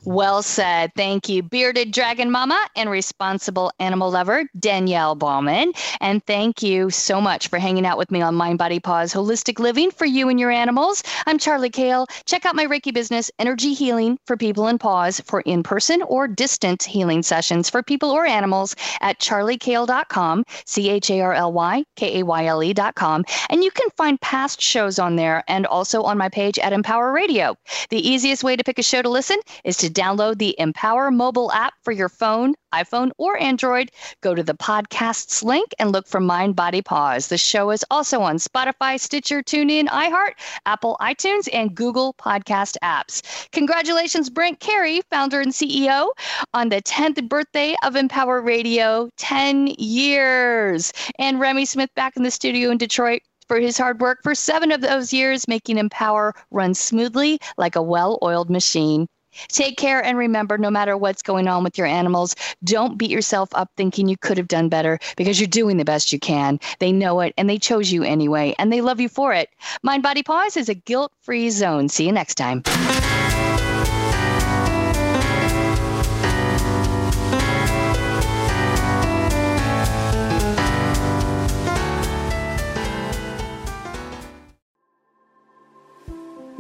Well 0.05 0.43
said. 0.43 0.93
Thank 0.97 1.29
you, 1.29 1.43
bearded 1.43 1.93
dragon 1.93 2.31
mama 2.31 2.67
and 2.77 2.91
responsible 2.91 3.73
animal 3.79 4.11
lover, 4.11 4.45
Danielle 4.59 5.15
Bauman. 5.15 5.73
And 6.01 6.25
thank 6.27 6.63
you 6.63 6.91
so 6.91 7.21
much 7.21 7.49
for 7.49 7.59
hanging 7.59 7.87
out 7.87 7.99
with 7.99 8.11
me 8.11 8.23
on 8.23 8.35
Mind 8.35 8.59
Body 8.59 8.81
Paws 8.81 9.13
Holistic 9.13 9.59
Living 9.59 9.91
for 9.91 10.05
you 10.05 10.29
and 10.29 10.39
your 10.39 10.51
animals. 10.51 11.03
I'm 11.27 11.39
Charly 11.39 11.71
Kayle. 11.73 12.07
Check 12.25 12.45
out 12.47 12.57
my 12.57 12.67
Reiki 12.67 12.93
business, 12.93 13.31
Energy 13.39 13.75
Healing 13.75 14.19
for 14.27 14.37
People 14.37 14.67
and 14.67 14.81
Paws, 14.81 15.21
for 15.21 15.41
in 15.43 15.63
person 15.63 16.03
or 16.03 16.29
distant 16.29 16.83
healing 16.83 17.23
sessions 17.23 17.71
for 17.71 17.83
people 17.83 18.11
or 18.11 18.27
animals 18.27 18.75
at 19.01 19.19
charlykayle.com, 19.21 20.45
C 20.65 20.91
H 20.91 21.11
A 21.11 21.21
R 21.21 21.35
L 21.35 21.53
Y 21.53 21.85
K 21.97 22.21
A 22.21 22.25
Y 22.25 22.47
L 22.47 22.63
E.com. 22.63 23.25
And 23.51 23.63
you 23.63 23.71
can 23.71 23.89
find 23.97 24.21
past 24.21 24.61
shows 24.61 24.99
on 24.99 25.17
there 25.17 25.45
and 25.49 25.67
also 25.67 26.03
on 26.03 26.19
my 26.19 26.29
page 26.29 26.59
at 26.59 26.73
Empower 26.73 27.13
Radio. 27.13 27.57
The 27.91 28.09
easiest 28.09 28.45
way 28.45 28.57
to 28.57 28.65
pick 28.65 28.79
a 28.79 28.83
show 28.83 29.03
to 29.03 29.09
listen 29.09 29.39
is 29.65 29.76
to 29.79 29.91
download 29.91 30.39
the 30.39 30.55
Empower 30.59 31.11
mobile 31.11 31.53
app 31.53 31.75
for 31.83 31.93
your 31.93 32.09
phone, 32.09 32.55
iPhone, 32.75 33.11
or 33.19 33.39
Android. 33.41 33.91
Go 34.21 34.35
to 34.35 34.43
the 34.43 34.55
podcasts 34.55 35.43
link 35.43 35.75
and 35.79 35.93
look 35.93 36.07
for 36.07 36.21
Mind 36.21 36.57
Body 36.57 36.83
Paws. 36.83 37.29
The 37.29 37.39
show 37.39 37.71
is 37.71 37.85
also 37.91 38.21
on 38.21 38.37
Spotify, 38.37 38.99
Stitcher, 38.99 39.43
TuneIn, 39.43 39.87
iHeart, 39.87 40.33
Apple 40.67 40.97
iTunes, 41.01 41.49
and 41.53 41.75
Google 41.75 42.15
Podcast 42.15 42.77
apps. 42.83 43.23
Congratulations, 43.53 44.31
Brent 44.31 44.61
Carey, 44.61 45.03
founder 45.11 45.41
and 45.41 45.53
CEO, 45.53 46.11
on 46.55 46.69
the 46.69 46.83
10th 46.83 47.29
birthday 47.29 47.75
of 47.83 47.97
Empower 47.97 48.41
Radio, 48.41 49.09
10 49.17 49.69
years. 49.79 50.93
And 51.19 51.41
Remy 51.41 51.65
Smith 51.65 51.91
back 51.95 52.17
in 52.17 52.23
the 52.23 52.31
studio 52.31 52.71
in 52.71 52.79
Detroit 52.79 53.23
for 53.49 53.59
his 53.59 53.79
hard 53.79 54.01
work 54.01 54.23
for 54.23 54.35
seven 54.35 54.73
of 54.73 54.81
those 54.81 55.13
years, 55.13 55.49
making 55.49 55.79
Empower 55.79 56.35
run 56.51 56.75
smoothly 56.75 57.39
like 57.57 57.77
a 57.77 57.83
well 57.83 58.19
oiled 58.23 58.51
machine. 58.51 59.07
Take 59.49 59.77
care 59.77 60.03
and 60.05 60.19
remember 60.19 60.59
no 60.59 60.71
matter 60.71 60.97
what's 60.97 61.23
going 61.23 61.49
on 61.49 61.65
with 61.65 61.79
your 61.79 61.87
animals, 61.87 62.35
don't 62.65 62.99
beat 62.99 63.11
yourself 63.11 63.49
up 63.53 63.71
thinking 63.77 64.09
you 64.09 64.17
could 64.17 64.39
have 64.39 64.49
done 64.49 64.69
better 64.69 64.99
because 65.17 65.41
you're 65.41 65.47
doing 65.47 65.77
the 65.77 65.85
best 65.85 66.13
you 66.13 66.19
can. 66.19 66.59
They 66.79 66.93
know 66.93 67.21
it 67.21 67.35
and 67.37 67.49
they 67.49 67.59
chose 67.59 67.93
you 67.93 68.03
anyway 68.03 68.55
and 68.59 68.73
they 68.73 68.81
love 68.81 69.01
you 69.01 69.09
for 69.09 69.33
it. 69.33 69.49
Mind 69.83 70.03
Body 70.03 70.23
Paws 70.23 70.57
is 70.57 70.69
a 70.69 70.75
guilt 70.75 71.13
free 71.21 71.51
zone. 71.51 71.89
See 71.89 72.07
you 72.07 72.13
next 72.13 72.35
time. 72.37 72.63